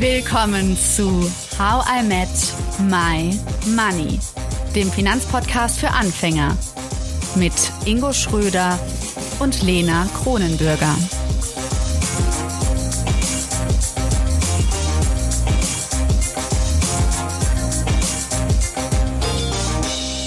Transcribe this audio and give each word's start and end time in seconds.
Willkommen 0.00 0.78
zu 0.78 1.30
How 1.58 1.84
I 1.86 2.02
Met 2.02 2.28
My 2.88 3.38
Money, 3.76 4.18
dem 4.74 4.90
Finanzpodcast 4.90 5.78
für 5.78 5.90
Anfänger 5.90 6.56
mit 7.36 7.52
Ingo 7.84 8.10
Schröder 8.14 8.78
und 9.40 9.62
Lena 9.62 10.08
Kronenbürger. 10.14 10.96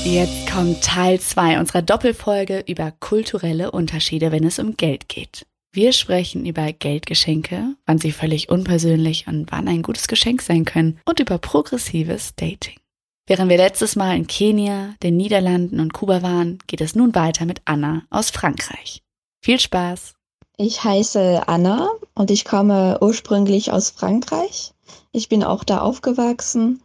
Jetzt 0.05 0.51
kommt 0.51 0.83
Teil 0.83 1.19
2 1.19 1.59
unserer 1.59 1.81
Doppelfolge 1.81 2.63
über 2.67 2.91
kulturelle 2.99 3.71
Unterschiede, 3.71 4.31
wenn 4.31 4.43
es 4.43 4.59
um 4.59 4.77
Geld 4.77 5.09
geht. 5.09 5.47
Wir 5.75 5.91
sprechen 5.91 6.45
über 6.45 6.71
Geldgeschenke, 6.71 7.75
wann 7.87 7.97
sie 7.97 8.11
völlig 8.11 8.49
unpersönlich 8.49 9.25
und 9.25 9.51
wann 9.51 9.67
ein 9.67 9.81
gutes 9.81 10.07
Geschenk 10.07 10.43
sein 10.43 10.65
können 10.65 10.99
und 11.03 11.19
über 11.19 11.39
progressives 11.39 12.35
Dating. 12.35 12.77
Während 13.25 13.49
wir 13.49 13.57
letztes 13.57 13.95
Mal 13.95 14.15
in 14.15 14.27
Kenia, 14.27 14.93
den 15.01 15.17
Niederlanden 15.17 15.79
und 15.79 15.91
Kuba 15.91 16.21
waren, 16.21 16.59
geht 16.67 16.79
es 16.79 16.93
nun 16.93 17.15
weiter 17.15 17.47
mit 17.47 17.63
Anna 17.65 18.03
aus 18.11 18.29
Frankreich. 18.29 19.01
Viel 19.41 19.59
Spaß! 19.59 20.13
Ich 20.57 20.83
heiße 20.83 21.47
Anna 21.47 21.89
und 22.13 22.29
ich 22.29 22.45
komme 22.45 22.99
ursprünglich 23.01 23.71
aus 23.71 23.89
Frankreich. 23.89 24.73
Ich 25.11 25.27
bin 25.27 25.43
auch 25.43 25.63
da 25.63 25.79
aufgewachsen 25.79 26.83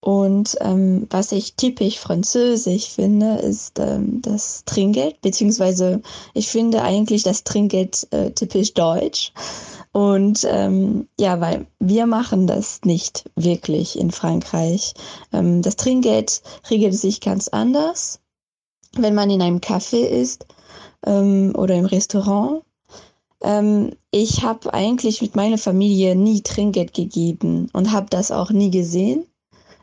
und 0.00 0.56
ähm, 0.60 1.06
was 1.10 1.30
ich 1.32 1.56
typisch 1.56 1.98
französisch 1.98 2.88
finde, 2.88 3.36
ist 3.36 3.78
ähm, 3.78 4.22
das 4.22 4.64
Trinkgeld, 4.64 5.20
beziehungsweise 5.20 6.00
ich 6.32 6.48
finde 6.48 6.82
eigentlich 6.82 7.22
das 7.22 7.44
Trinkgeld 7.44 8.08
äh, 8.10 8.30
typisch 8.30 8.72
deutsch. 8.72 9.32
Und 9.92 10.46
ähm, 10.48 11.08
ja, 11.18 11.40
weil 11.40 11.66
wir 11.80 12.06
machen 12.06 12.46
das 12.46 12.80
nicht 12.84 13.28
wirklich 13.36 13.98
in 13.98 14.10
Frankreich. 14.10 14.94
Ähm, 15.32 15.60
das 15.62 15.76
Trinkgeld 15.76 16.42
regelt 16.70 16.94
sich 16.94 17.20
ganz 17.20 17.48
anders. 17.48 18.20
Wenn 18.96 19.14
man 19.14 19.30
in 19.30 19.42
einem 19.42 19.58
Café 19.58 20.06
ist 20.06 20.46
ähm, 21.04 21.52
oder 21.56 21.74
im 21.74 21.84
Restaurant, 21.84 22.62
ähm, 23.42 23.92
ich 24.10 24.44
habe 24.44 24.72
eigentlich 24.72 25.20
mit 25.20 25.36
meiner 25.36 25.58
Familie 25.58 26.16
nie 26.16 26.40
Trinkgeld 26.40 26.94
gegeben 26.94 27.68
und 27.72 27.92
habe 27.92 28.06
das 28.08 28.30
auch 28.30 28.50
nie 28.50 28.70
gesehen. 28.70 29.26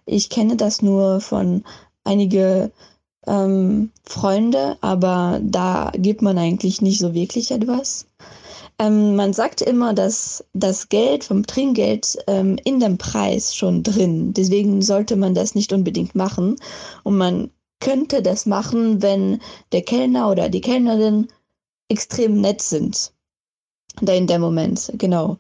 Ich 0.08 0.30
kenne 0.30 0.56
das 0.56 0.82
nur 0.82 1.22
von 1.22 1.64
einige 2.04 2.72
ähm, 3.28 3.92
Freunde, 4.06 4.78
aber 4.82 5.40
da 5.44 5.92
gibt 5.96 6.22
man 6.22 6.38
eigentlich 6.38 6.82
nicht 6.82 7.00
so 7.00 7.14
wirklich 7.14 7.52
etwas. 7.52 8.08
Ähm, 8.80 9.16
man 9.16 9.34
sagt 9.34 9.62
immer, 9.62 9.94
dass 9.94 10.46
das 10.54 10.90
Geld 10.90 11.24
vom 11.24 11.46
Trinkgeld 11.46 12.18
ähm, 12.28 12.58
in 12.64 12.80
dem 12.80 12.98
Preis 12.98 13.56
schon 13.56 13.84
drin. 13.84 14.34
Deswegen 14.34 14.82
sollte 14.82 15.18
man 15.18 15.34
das 15.34 15.56
nicht 15.56 15.74
unbedingt 15.74 16.16
machen. 16.16 16.56
Und 17.04 17.18
man 17.18 17.52
könnte 17.80 18.22
das 18.22 18.46
machen, 18.46 19.02
wenn 19.02 19.42
der 19.72 19.82
Kellner 19.82 20.32
oder 20.32 20.50
die 20.50 20.62
Kellnerin 20.62 21.28
extrem 21.90 22.40
nett 22.40 22.62
sind. 22.62 23.12
Da 24.02 24.14
in 24.14 24.28
dem 24.28 24.42
Moment, 24.42 24.94
genau. 24.98 25.38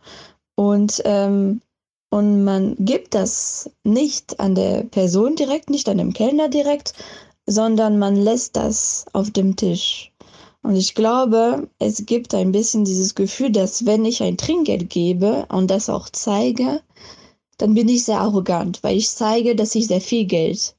Und 0.55 1.01
ähm, 1.05 1.61
und 2.09 2.43
man 2.43 2.75
gibt 2.79 3.15
das 3.15 3.69
nicht 3.83 4.39
an 4.39 4.55
der 4.55 4.83
Person 4.83 5.35
direkt, 5.35 5.69
nicht 5.69 5.89
an 5.89 5.97
dem 5.97 6.13
Kellner 6.13 6.49
direkt, 6.49 6.93
sondern 7.45 7.99
man 7.99 8.15
lässt 8.15 8.55
das 8.55 9.05
auf 9.13 9.31
dem 9.31 9.55
Tisch. 9.55 10.11
Und 10.63 10.75
ich 10.75 10.95
glaube, 10.95 11.69
es 11.79 12.05
gibt 12.05 12.33
ein 12.33 12.51
bisschen 12.51 12.83
dieses 12.83 13.15
Gefühl, 13.15 13.51
dass 13.51 13.85
wenn 13.85 14.03
ich 14.05 14.21
ein 14.21 14.37
Trinkgeld 14.37 14.89
gebe 14.89 15.45
und 15.49 15.69
das 15.69 15.89
auch 15.89 16.09
zeige, 16.09 16.81
dann 17.57 17.73
bin 17.73 17.87
ich 17.89 18.05
sehr 18.05 18.19
arrogant, 18.19 18.83
weil 18.83 18.97
ich 18.97 19.09
zeige, 19.09 19.55
dass 19.55 19.75
ich 19.75 19.87
sehr 19.87 20.01
viel 20.01 20.25
Geld. 20.25 20.75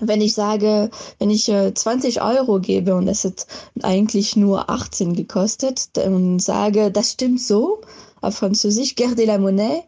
Wenn 0.00 0.20
ich 0.20 0.34
sage, 0.34 0.90
wenn 1.18 1.30
ich 1.30 1.44
20 1.44 2.16
äh, 2.16 2.20
Euro 2.20 2.58
gebe 2.58 2.94
und 2.94 3.06
es 3.06 3.24
hat 3.24 3.46
eigentlich 3.82 4.34
nur 4.34 4.70
18 4.70 5.14
gekostet 5.14 5.90
und 5.98 6.40
sage, 6.40 6.90
das 6.90 7.12
stimmt 7.12 7.40
so, 7.40 7.82
auf 8.22 8.36
Französisch, 8.36 8.94
garder 8.96 9.26
la 9.26 9.38
monnaie, 9.38 9.82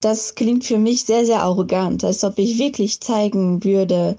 das 0.00 0.34
klingt 0.34 0.64
für 0.64 0.78
mich 0.78 1.04
sehr, 1.04 1.26
sehr 1.26 1.42
arrogant, 1.42 2.04
als 2.04 2.24
ob 2.24 2.38
ich 2.38 2.58
wirklich 2.58 3.00
zeigen 3.00 3.64
würde, 3.64 4.16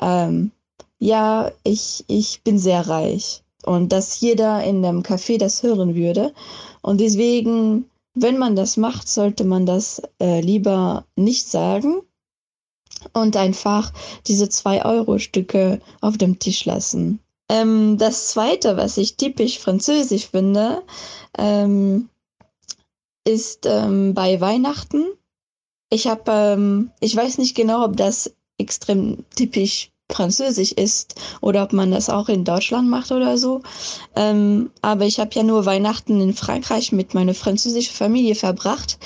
ähm, 0.00 0.52
ja, 0.98 1.52
ich, 1.64 2.04
ich 2.08 2.42
bin 2.42 2.58
sehr 2.58 2.88
reich 2.88 3.42
und 3.64 3.92
dass 3.92 4.20
jeder 4.20 4.64
in 4.64 4.82
dem 4.82 5.02
Café 5.02 5.38
das 5.38 5.62
hören 5.62 5.94
würde. 5.94 6.32
Und 6.82 7.00
deswegen, 7.00 7.88
wenn 8.14 8.38
man 8.38 8.56
das 8.56 8.76
macht, 8.76 9.08
sollte 9.08 9.44
man 9.44 9.66
das 9.66 10.02
äh, 10.20 10.40
lieber 10.40 11.04
nicht 11.16 11.48
sagen 11.48 12.00
und 13.12 13.36
einfach 13.36 13.92
diese 14.26 14.46
2-Euro-Stücke 14.46 15.80
auf 16.00 16.16
dem 16.18 16.38
Tisch 16.38 16.64
lassen. 16.64 17.20
Ähm, 17.48 17.96
das 17.98 18.28
Zweite, 18.28 18.76
was 18.76 18.96
ich 18.96 19.16
typisch 19.16 19.58
französisch 19.58 20.28
finde, 20.28 20.82
ähm, 21.36 22.08
ist 23.24 23.66
ähm, 23.66 24.14
bei 24.14 24.40
Weihnachten. 24.40 25.06
Ich 25.90 26.06
habe, 26.06 26.30
ähm, 26.30 26.90
ich 27.00 27.16
weiß 27.16 27.38
nicht 27.38 27.54
genau, 27.54 27.84
ob 27.84 27.96
das 27.96 28.30
extrem 28.58 29.24
typisch 29.34 29.90
französisch 30.10 30.72
ist 30.72 31.14
oder 31.40 31.62
ob 31.62 31.72
man 31.72 31.90
das 31.90 32.08
auch 32.08 32.28
in 32.28 32.44
Deutschland 32.44 32.88
macht 32.88 33.12
oder 33.12 33.36
so. 33.36 33.62
Ähm, 34.16 34.70
aber 34.82 35.04
ich 35.04 35.20
habe 35.20 35.30
ja 35.34 35.42
nur 35.42 35.66
Weihnachten 35.66 36.20
in 36.20 36.34
Frankreich 36.34 36.92
mit 36.92 37.14
meiner 37.14 37.34
französischen 37.34 37.94
Familie 37.94 38.34
verbracht. 38.34 38.98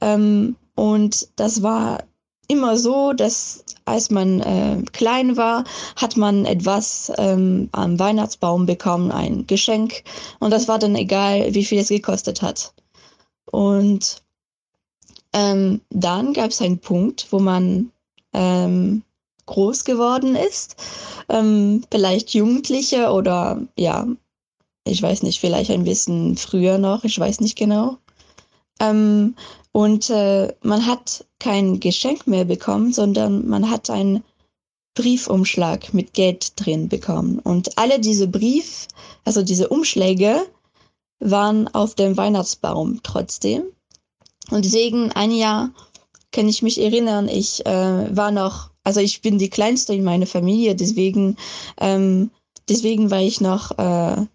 Ähm, 0.00 0.56
und 0.74 1.28
das 1.36 1.62
war 1.62 2.04
immer 2.48 2.76
so, 2.76 3.12
dass 3.12 3.64
als 3.86 4.10
man 4.10 4.40
äh, 4.40 4.82
klein 4.92 5.36
war, 5.36 5.64
hat 5.96 6.16
man 6.16 6.44
etwas 6.44 7.12
ähm, 7.18 7.68
am 7.72 7.98
Weihnachtsbaum 7.98 8.66
bekommen, 8.66 9.10
ein 9.10 9.46
Geschenk. 9.46 10.02
Und 10.38 10.50
das 10.50 10.68
war 10.68 10.78
dann 10.78 10.94
egal, 10.94 11.54
wie 11.54 11.64
viel 11.64 11.80
es 11.80 11.88
gekostet 11.88 12.42
hat. 12.42 12.72
Und 13.50 14.22
ähm, 15.36 15.82
dann 15.90 16.32
gab 16.32 16.50
es 16.50 16.62
einen 16.62 16.78
Punkt, 16.78 17.26
wo 17.30 17.38
man 17.38 17.92
ähm, 18.32 19.02
groß 19.44 19.84
geworden 19.84 20.34
ist, 20.34 20.76
ähm, 21.28 21.84
vielleicht 21.92 22.32
Jugendliche 22.32 23.10
oder 23.10 23.60
ja, 23.76 24.06
ich 24.84 25.02
weiß 25.02 25.22
nicht, 25.24 25.38
vielleicht 25.38 25.70
ein 25.70 25.84
bisschen 25.84 26.38
früher 26.38 26.78
noch, 26.78 27.04
ich 27.04 27.18
weiß 27.18 27.40
nicht 27.40 27.56
genau. 27.56 27.98
Ähm, 28.80 29.36
und 29.72 30.08
äh, 30.08 30.54
man 30.62 30.86
hat 30.86 31.26
kein 31.38 31.80
Geschenk 31.80 32.26
mehr 32.26 32.46
bekommen, 32.46 32.94
sondern 32.94 33.46
man 33.46 33.70
hat 33.70 33.90
einen 33.90 34.24
Briefumschlag 34.94 35.92
mit 35.92 36.14
Geld 36.14 36.58
drin 36.58 36.88
bekommen. 36.88 37.40
Und 37.40 37.76
alle 37.76 38.00
diese 38.00 38.26
Brief, 38.26 38.88
also 39.24 39.42
diese 39.42 39.68
Umschläge, 39.68 40.46
waren 41.20 41.68
auf 41.68 41.94
dem 41.94 42.16
Weihnachtsbaum 42.16 43.00
trotzdem. 43.02 43.64
Und 44.50 44.64
deswegen 44.64 45.12
ein 45.12 45.30
Jahr 45.30 45.70
kann 46.32 46.48
ich 46.48 46.62
mich 46.62 46.80
erinnern, 46.80 47.28
ich 47.28 47.64
äh, 47.66 48.16
war 48.16 48.30
noch, 48.30 48.70
also 48.84 49.00
ich 49.00 49.22
bin 49.22 49.38
die 49.38 49.50
kleinste 49.50 49.94
in 49.94 50.04
meiner 50.04 50.26
Familie, 50.26 50.74
deswegen, 50.74 51.36
ähm, 51.80 52.30
deswegen 52.68 53.10
war 53.10 53.20
ich 53.20 53.40
noch, 53.40 53.76
äh, 53.78 54.26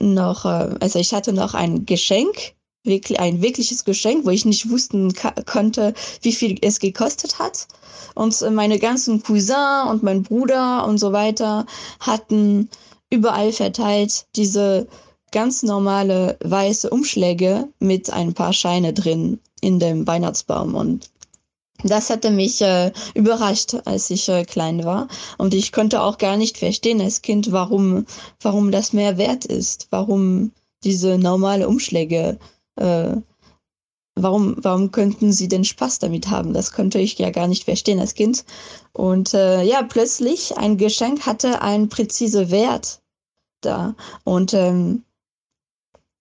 noch, 0.00 0.44
äh, 0.44 0.74
also 0.80 0.98
ich 0.98 1.12
hatte 1.12 1.32
noch 1.32 1.54
ein 1.54 1.86
Geschenk, 1.86 2.54
wirklich 2.84 3.20
ein 3.20 3.42
wirkliches 3.42 3.84
Geschenk, 3.84 4.24
wo 4.24 4.30
ich 4.30 4.44
nicht 4.44 4.68
wussten 4.70 5.12
konnte, 5.46 5.94
wie 6.22 6.32
viel 6.32 6.58
es 6.62 6.80
gekostet 6.80 7.38
hat. 7.38 7.68
Und 8.14 8.40
meine 8.52 8.78
ganzen 8.78 9.22
Cousins 9.22 9.88
und 9.88 10.02
mein 10.02 10.24
Bruder 10.24 10.84
und 10.86 10.98
so 10.98 11.12
weiter 11.12 11.66
hatten 12.00 12.68
überall 13.10 13.52
verteilt 13.52 14.26
diese 14.34 14.88
ganz 15.32 15.62
normale 15.62 16.36
weiße 16.44 16.88
Umschläge 16.90 17.68
mit 17.80 18.12
ein 18.12 18.34
paar 18.34 18.52
Scheine 18.52 18.92
drin 18.92 19.40
in 19.60 19.78
dem 19.78 20.06
Weihnachtsbaum. 20.06 20.74
Und 20.74 21.10
das 21.84 22.10
hatte 22.10 22.30
mich 22.30 22.60
äh, 22.60 22.92
überrascht, 23.14 23.74
als 23.84 24.10
ich 24.10 24.28
äh, 24.28 24.44
klein 24.44 24.84
war. 24.84 25.08
Und 25.38 25.54
ich 25.54 25.72
konnte 25.72 26.02
auch 26.02 26.18
gar 26.18 26.36
nicht 26.36 26.58
verstehen 26.58 27.00
als 27.00 27.22
Kind, 27.22 27.50
warum, 27.50 28.06
warum 28.40 28.70
das 28.70 28.92
mehr 28.92 29.18
wert 29.18 29.44
ist, 29.44 29.88
warum 29.90 30.52
diese 30.84 31.18
normale 31.18 31.68
Umschläge, 31.68 32.38
äh, 32.76 33.16
warum, 34.14 34.56
warum 34.58 34.92
könnten 34.92 35.32
sie 35.32 35.48
den 35.48 35.64
Spaß 35.64 35.98
damit 35.98 36.28
haben? 36.28 36.52
Das 36.52 36.72
konnte 36.72 36.98
ich 36.98 37.18
ja 37.18 37.30
gar 37.30 37.48
nicht 37.48 37.64
verstehen 37.64 37.98
als 37.98 38.14
Kind. 38.14 38.44
Und 38.92 39.34
äh, 39.34 39.62
ja, 39.62 39.82
plötzlich 39.82 40.56
ein 40.58 40.76
Geschenk 40.76 41.26
hatte 41.26 41.62
einen 41.62 41.88
präzise 41.88 42.50
Wert 42.50 43.00
da. 43.60 43.94
Und 44.24 44.54
ähm, 44.54 45.04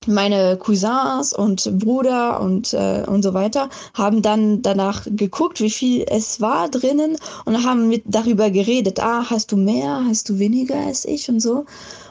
meine 0.07 0.57
Cousins 0.57 1.31
und 1.31 1.77
Bruder 1.77 2.41
und, 2.41 2.73
äh, 2.73 3.03
und 3.05 3.21
so 3.21 3.35
weiter 3.35 3.69
haben 3.93 4.23
dann 4.23 4.63
danach 4.63 5.05
geguckt, 5.05 5.61
wie 5.61 5.69
viel 5.69 6.05
es 6.07 6.41
war 6.41 6.69
drinnen 6.69 7.17
und 7.45 7.63
haben 7.63 7.87
mit 7.87 8.03
darüber 8.07 8.49
geredet. 8.49 8.99
Ah, 8.99 9.29
hast 9.29 9.51
du 9.51 9.57
mehr, 9.57 10.03
hast 10.07 10.29
du 10.29 10.39
weniger 10.39 10.75
als 10.75 11.05
ich 11.05 11.29
und 11.29 11.39
so. 11.39 11.65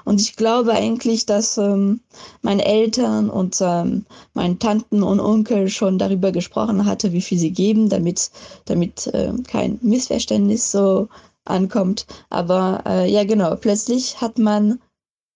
Und 0.04 0.20
ich 0.20 0.36
glaube 0.36 0.72
eigentlich, 0.72 1.26
dass 1.26 1.58
ähm, 1.58 2.00
meine 2.42 2.64
Eltern 2.64 3.28
und 3.28 3.58
ähm, 3.60 4.06
meine 4.34 4.58
Tanten 4.58 5.02
und 5.02 5.20
Onkel 5.20 5.68
schon 5.68 5.98
darüber 5.98 6.30
gesprochen 6.30 6.86
hatte, 6.86 7.12
wie 7.12 7.20
viel 7.20 7.38
sie 7.38 7.50
geben, 7.50 7.88
damit, 7.88 8.30
damit 8.66 9.08
äh, 9.08 9.32
kein 9.48 9.78
Missverständnis 9.82 10.70
so 10.70 11.08
ankommt. 11.44 12.06
Aber 12.28 12.84
äh, 12.86 13.10
ja, 13.10 13.24
genau, 13.24 13.56
plötzlich 13.56 14.20
hat 14.20 14.38
man 14.38 14.80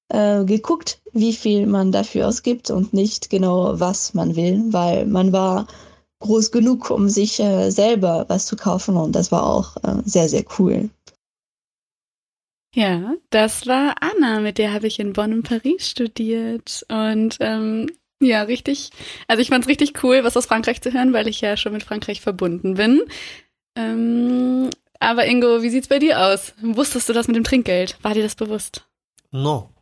äh, 0.09 0.45
geguckt, 0.45 1.01
wie 1.15 1.33
viel 1.33 1.67
man 1.67 1.93
dafür 1.93 2.29
ausgibt 2.29 2.71
und 2.71 2.93
nicht 2.93 3.31
genau, 3.31 3.79
was 3.81 4.15
man 4.15 4.37
will, 4.37 4.63
weil 4.73 5.07
man 5.07 5.33
war 5.33 5.67
groß 6.21 6.51
genug, 6.51 6.91
um 6.91 7.09
sich 7.09 7.41
äh, 7.41 7.71
selber 7.71 8.27
was 8.29 8.47
zu 8.47 8.57
kaufen 8.57 8.97
und 8.97 9.13
das 9.13 9.31
war 9.33 9.45
auch 9.45 9.77
äh, 9.83 10.03
sehr, 10.05 10.29
sehr 10.29 10.45
cool. 10.59 10.91
Ja, 12.75 13.15
das 13.31 13.67
war 13.69 13.95
Anna, 14.01 14.41
mit 14.41 14.59
der 14.59 14.73
habe 14.73 14.89
ich 14.89 14.99
in 14.99 15.13
Bonn 15.13 15.33
und 15.33 15.43
Paris 15.45 15.89
studiert 15.89 16.85
und 16.89 17.37
ähm, 17.41 17.89
ja, 18.21 18.43
richtig. 18.43 18.91
Also 19.29 19.43
ich 19.43 19.49
fand 19.49 19.65
es 19.65 19.69
richtig 19.69 20.03
cool, 20.03 20.25
was 20.25 20.37
aus 20.37 20.47
Frankreich 20.47 20.81
zu 20.81 20.93
hören, 20.93 21.13
weil 21.13 21.29
ich 21.29 21.41
ja 21.41 21.57
schon 21.57 21.73
mit 21.73 21.85
Frankreich 21.85 22.21
verbunden 22.21 22.75
bin. 22.75 23.03
Ähm, 23.77 24.71
aber 24.99 25.27
Ingo, 25.27 25.63
wie 25.63 25.69
sieht's 25.69 25.89
bei 25.89 25.99
dir 25.99 26.21
aus? 26.21 26.55
Wusstest 26.63 27.09
du 27.09 27.13
das 27.13 27.29
mit 27.29 27.37
dem 27.37 27.45
Trinkgeld? 27.45 27.99
War 28.03 28.15
dir 28.15 28.23
das 28.23 28.35
bewusst? 28.35 28.87
No. 29.31 29.74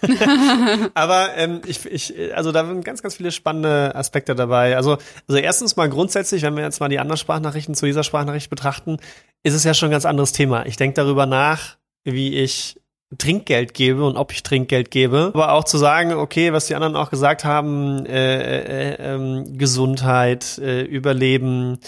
Aber 0.94 1.36
ähm, 1.36 1.60
ich, 1.66 1.84
ich, 1.86 2.34
also 2.34 2.52
da 2.52 2.64
sind 2.66 2.84
ganz, 2.84 3.02
ganz 3.02 3.16
viele 3.16 3.32
spannende 3.32 3.94
Aspekte 3.94 4.34
dabei. 4.34 4.76
Also, 4.76 4.98
also 5.26 5.40
erstens 5.40 5.76
mal 5.76 5.88
grundsätzlich, 5.88 6.42
wenn 6.42 6.56
wir 6.56 6.62
jetzt 6.62 6.80
mal 6.80 6.88
die 6.88 6.98
anderen 6.98 7.18
Sprachnachrichten 7.18 7.74
zu 7.74 7.86
dieser 7.86 8.04
Sprachnachricht 8.04 8.50
betrachten, 8.50 8.98
ist 9.42 9.54
es 9.54 9.64
ja 9.64 9.74
schon 9.74 9.88
ein 9.88 9.92
ganz 9.92 10.06
anderes 10.06 10.32
Thema. 10.32 10.66
Ich 10.66 10.76
denke 10.76 10.94
darüber 10.94 11.26
nach, 11.26 11.76
wie 12.04 12.36
ich 12.36 12.80
Trinkgeld 13.16 13.72
gebe 13.72 14.04
und 14.04 14.16
ob 14.16 14.32
ich 14.32 14.42
Trinkgeld 14.42 14.90
gebe, 14.90 15.30
aber 15.32 15.52
auch 15.52 15.64
zu 15.64 15.78
sagen, 15.78 16.12
okay, 16.12 16.52
was 16.52 16.66
die 16.66 16.74
anderen 16.74 16.94
auch 16.94 17.10
gesagt 17.10 17.44
haben, 17.44 18.04
äh, 18.04 18.96
äh, 18.96 19.14
äh, 19.14 19.44
Gesundheit, 19.56 20.58
Überleben, 20.58 21.78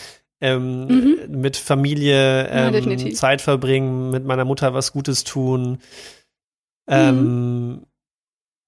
ähm, 0.41 0.87
mhm. 0.87 1.17
mit 1.29 1.59
Familie 1.59 2.49
ähm, 2.49 2.99
ja, 2.99 3.11
Zeit 3.13 3.43
verbringen, 3.43 4.11
mit 4.11 4.25
meiner 4.25 4.47
Mutter 4.47 4.73
was 4.73 4.93
Gutes 4.93 5.25
tun, 5.25 5.79
ähm, 6.87 7.87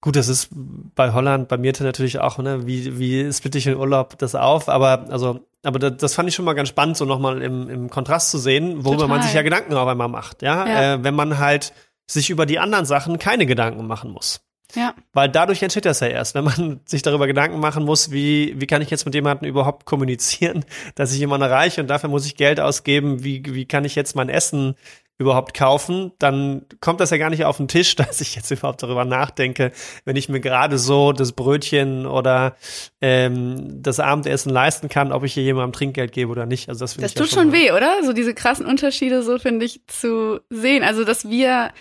gut, 0.01 0.15
das 0.15 0.27
ist 0.27 0.49
bei 0.51 1.13
Holland, 1.13 1.47
bei 1.47 1.57
mir 1.57 1.73
natürlich 1.79 2.19
auch, 2.19 2.37
ne, 2.37 2.67
wie, 2.67 2.99
wie 2.99 3.31
splitte 3.31 3.57
ich 3.57 3.67
in 3.67 3.77
Urlaub 3.77 4.17
das 4.17 4.35
auf, 4.35 4.69
aber 4.69 5.05
also, 5.09 5.47
aber 5.63 5.79
das, 5.79 5.97
das 5.97 6.13
fand 6.13 6.29
ich 6.29 6.35
schon 6.35 6.45
mal 6.45 6.53
ganz 6.53 6.69
spannend, 6.69 6.97
so 6.97 7.05
nochmal 7.05 7.41
im, 7.41 7.69
im 7.69 7.89
Kontrast 7.89 8.29
zu 8.29 8.37
sehen, 8.37 8.83
worüber 8.83 9.03
Total. 9.03 9.07
man 9.07 9.21
sich 9.23 9.33
ja 9.33 9.41
Gedanken 9.41 9.73
auf 9.73 9.87
einmal 9.87 10.09
macht, 10.09 10.41
ja, 10.41 10.67
ja. 10.67 10.93
Äh, 10.93 11.03
wenn 11.03 11.15
man 11.15 11.39
halt 11.39 11.73
sich 12.05 12.29
über 12.29 12.45
die 12.45 12.59
anderen 12.59 12.85
Sachen 12.85 13.17
keine 13.17 13.45
Gedanken 13.45 13.87
machen 13.87 14.11
muss. 14.11 14.41
Ja. 14.75 14.95
Weil 15.13 15.29
dadurch 15.29 15.61
entsteht 15.61 15.85
das 15.85 15.99
ja 15.99 16.07
erst, 16.07 16.35
wenn 16.35 16.43
man 16.43 16.81
sich 16.85 17.01
darüber 17.01 17.27
Gedanken 17.27 17.59
machen 17.59 17.85
muss, 17.85 18.11
wie, 18.11 18.59
wie 18.59 18.67
kann 18.67 18.81
ich 18.81 18.89
jetzt 18.89 19.05
mit 19.05 19.13
jemandem 19.13 19.47
überhaupt 19.47 19.85
kommunizieren, 19.85 20.65
dass 20.95 21.13
ich 21.13 21.19
jemanden 21.19 21.45
erreiche 21.45 21.81
und 21.81 21.87
dafür 21.87 22.09
muss 22.09 22.25
ich 22.25 22.35
Geld 22.35 22.59
ausgeben, 22.59 23.23
wie, 23.23 23.43
wie 23.45 23.65
kann 23.65 23.85
ich 23.85 23.95
jetzt 23.95 24.15
mein 24.15 24.29
Essen 24.29 24.75
überhaupt 25.23 25.53
kaufen, 25.53 26.11
dann 26.19 26.65
kommt 26.79 26.99
das 26.99 27.09
ja 27.09 27.17
gar 27.17 27.29
nicht 27.29 27.45
auf 27.45 27.57
den 27.57 27.67
Tisch, 27.67 27.95
dass 27.97 28.21
ich 28.21 28.35
jetzt 28.35 28.51
überhaupt 28.51 28.83
darüber 28.83 29.05
nachdenke, 29.05 29.71
wenn 30.05 30.15
ich 30.15 30.29
mir 30.29 30.39
gerade 30.39 30.77
so 30.77 31.11
das 31.11 31.31
Brötchen 31.31 32.05
oder 32.05 32.55
ähm, 33.01 33.81
das 33.81 33.99
Abendessen 33.99 34.51
leisten 34.51 34.89
kann, 34.89 35.11
ob 35.11 35.23
ich 35.23 35.33
hier 35.33 35.43
jemandem 35.43 35.73
Trinkgeld 35.73 36.11
gebe 36.11 36.31
oder 36.31 36.45
nicht. 36.45 36.69
Also 36.69 36.83
das, 36.83 36.95
das 36.97 37.13
tut 37.13 37.27
ja 37.27 37.33
schon, 37.33 37.51
schon 37.51 37.53
weh, 37.53 37.71
oder? 37.71 38.03
So 38.03 38.13
diese 38.13 38.33
krassen 38.33 38.65
Unterschiede, 38.65 39.23
so 39.23 39.39
finde 39.39 39.65
ich 39.65 39.81
zu 39.87 40.39
sehen. 40.49 40.83
Also 40.83 41.03
dass 41.03 41.29
wir 41.29 41.71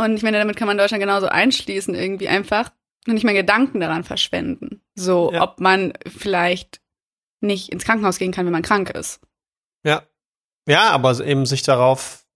und 0.00 0.16
ich 0.16 0.22
meine, 0.22 0.38
damit 0.38 0.56
kann 0.56 0.68
man 0.68 0.78
Deutschland 0.78 1.00
genauso 1.00 1.26
einschließen, 1.26 1.94
irgendwie 1.94 2.28
einfach 2.28 2.70
und 3.06 3.14
nicht 3.14 3.24
mehr 3.24 3.34
Gedanken 3.34 3.80
daran 3.80 4.04
verschwenden. 4.04 4.82
So, 4.94 5.32
ja. 5.32 5.42
ob 5.42 5.60
man 5.60 5.92
vielleicht 6.06 6.80
nicht 7.40 7.70
ins 7.70 7.84
Krankenhaus 7.84 8.18
gehen 8.18 8.32
kann, 8.32 8.46
wenn 8.46 8.52
man 8.52 8.62
krank 8.62 8.90
ist. 8.90 9.20
Ja. 9.84 10.02
Ja, 10.66 10.90
aber 10.90 11.18
eben 11.24 11.46
sich 11.46 11.62
darauf 11.62 12.26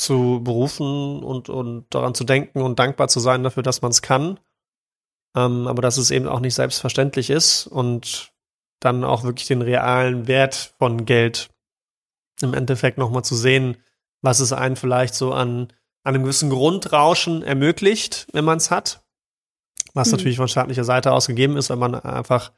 zu 0.00 0.40
berufen 0.42 1.22
und, 1.22 1.48
und 1.48 1.86
daran 1.90 2.14
zu 2.14 2.24
denken 2.24 2.62
und 2.62 2.78
dankbar 2.78 3.08
zu 3.08 3.20
sein 3.20 3.42
dafür, 3.42 3.62
dass 3.62 3.82
man 3.82 3.90
es 3.90 4.02
kann. 4.02 4.40
Ähm, 5.36 5.68
aber 5.68 5.82
dass 5.82 5.98
es 5.98 6.10
eben 6.10 6.26
auch 6.26 6.40
nicht 6.40 6.54
selbstverständlich 6.54 7.30
ist 7.30 7.66
und 7.66 8.32
dann 8.80 9.04
auch 9.04 9.24
wirklich 9.24 9.46
den 9.46 9.62
realen 9.62 10.26
Wert 10.26 10.74
von 10.78 11.04
Geld 11.04 11.50
im 12.40 12.54
Endeffekt 12.54 12.98
nochmal 12.98 13.24
zu 13.24 13.36
sehen, 13.36 13.76
was 14.22 14.40
es 14.40 14.52
einen 14.52 14.76
vielleicht 14.76 15.14
so 15.14 15.32
an, 15.32 15.72
an 16.02 16.14
einem 16.14 16.22
gewissen 16.22 16.50
Grundrauschen 16.50 17.42
ermöglicht, 17.42 18.26
wenn 18.32 18.44
man 18.44 18.56
es 18.56 18.70
hat. 18.70 19.04
Was 19.92 20.08
mhm. 20.08 20.16
natürlich 20.16 20.38
von 20.38 20.48
staatlicher 20.48 20.84
Seite 20.84 21.12
aus 21.12 21.26
gegeben 21.26 21.56
ist, 21.56 21.68
wenn 21.68 21.78
man 21.78 21.94
einfach 21.94 22.52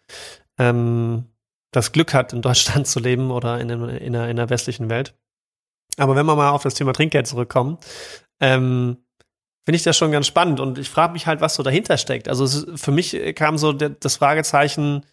ähm, 0.58 1.26
das 1.72 1.90
Glück 1.90 2.14
hat, 2.14 2.32
in 2.32 2.42
Deutschland 2.42 2.86
zu 2.86 3.00
leben 3.00 3.32
oder 3.32 3.60
in, 3.60 3.68
in, 3.68 3.88
in, 3.88 4.12
der, 4.12 4.28
in 4.28 4.36
der 4.36 4.48
westlichen 4.48 4.88
Welt. 4.88 5.14
Aber 5.98 6.16
wenn 6.16 6.26
wir 6.26 6.36
mal 6.36 6.50
auf 6.50 6.62
das 6.62 6.74
Thema 6.74 6.92
Trinkgeld 6.92 7.26
zurückkommen, 7.26 7.78
ähm, 8.40 8.96
finde 9.64 9.76
ich 9.76 9.82
das 9.82 9.96
schon 9.96 10.12
ganz 10.12 10.26
spannend 10.26 10.58
und 10.58 10.78
ich 10.78 10.88
frage 10.88 11.12
mich 11.12 11.26
halt, 11.26 11.40
was 11.40 11.54
so 11.54 11.62
dahinter 11.62 11.96
steckt. 11.96 12.28
Also 12.28 12.44
es, 12.44 12.66
für 12.74 12.90
mich 12.90 13.16
kam 13.34 13.58
so 13.58 13.72
das 13.72 14.16
Fragezeichen, 14.16 15.04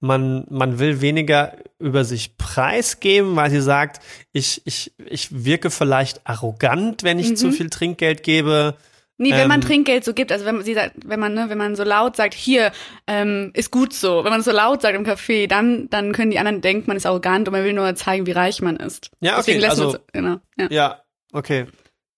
man, 0.00 0.46
man 0.50 0.78
will 0.78 1.00
weniger 1.00 1.56
über 1.78 2.04
sich 2.04 2.36
preisgeben, 2.36 3.36
weil 3.36 3.50
sie 3.50 3.62
sagt, 3.62 4.02
ich, 4.32 4.62
ich, 4.66 4.92
ich 4.98 5.44
wirke 5.44 5.70
vielleicht 5.70 6.26
arrogant, 6.26 7.02
wenn 7.02 7.18
ich 7.18 7.30
mhm. 7.30 7.36
zu 7.36 7.52
viel 7.52 7.70
Trinkgeld 7.70 8.22
gebe. 8.22 8.76
Nee, 9.18 9.30
wenn 9.30 9.40
ähm, 9.42 9.48
man 9.48 9.60
Trinkgeld 9.62 10.04
so 10.04 10.12
gibt, 10.12 10.30
also 10.30 10.44
wenn 10.44 10.56
man, 10.56 10.64
sie 10.64 10.74
sagt, 10.74 10.92
wenn 11.04 11.18
man, 11.18 11.32
ne, 11.32 11.46
wenn 11.48 11.56
man 11.56 11.74
so 11.74 11.84
laut 11.84 12.16
sagt, 12.16 12.34
hier, 12.34 12.70
ähm, 13.06 13.50
ist 13.54 13.70
gut 13.70 13.94
so, 13.94 14.24
wenn 14.24 14.30
man 14.30 14.42
so 14.42 14.52
laut 14.52 14.82
sagt 14.82 14.94
im 14.94 15.06
Café, 15.06 15.48
dann, 15.48 15.88
dann 15.88 16.12
können 16.12 16.30
die 16.30 16.38
anderen 16.38 16.60
denken, 16.60 16.84
man 16.86 16.98
ist 16.98 17.06
arrogant 17.06 17.48
und 17.48 17.52
man 17.52 17.64
will 17.64 17.72
nur 17.72 17.94
zeigen, 17.94 18.26
wie 18.26 18.32
reich 18.32 18.60
man 18.60 18.76
ist. 18.76 19.10
Ja, 19.20 19.38
okay, 19.38 19.64
also, 19.64 19.92
so, 19.92 19.98
genau, 20.12 20.36
ja. 20.58 20.66
ja, 20.70 21.02
okay. 21.32 21.66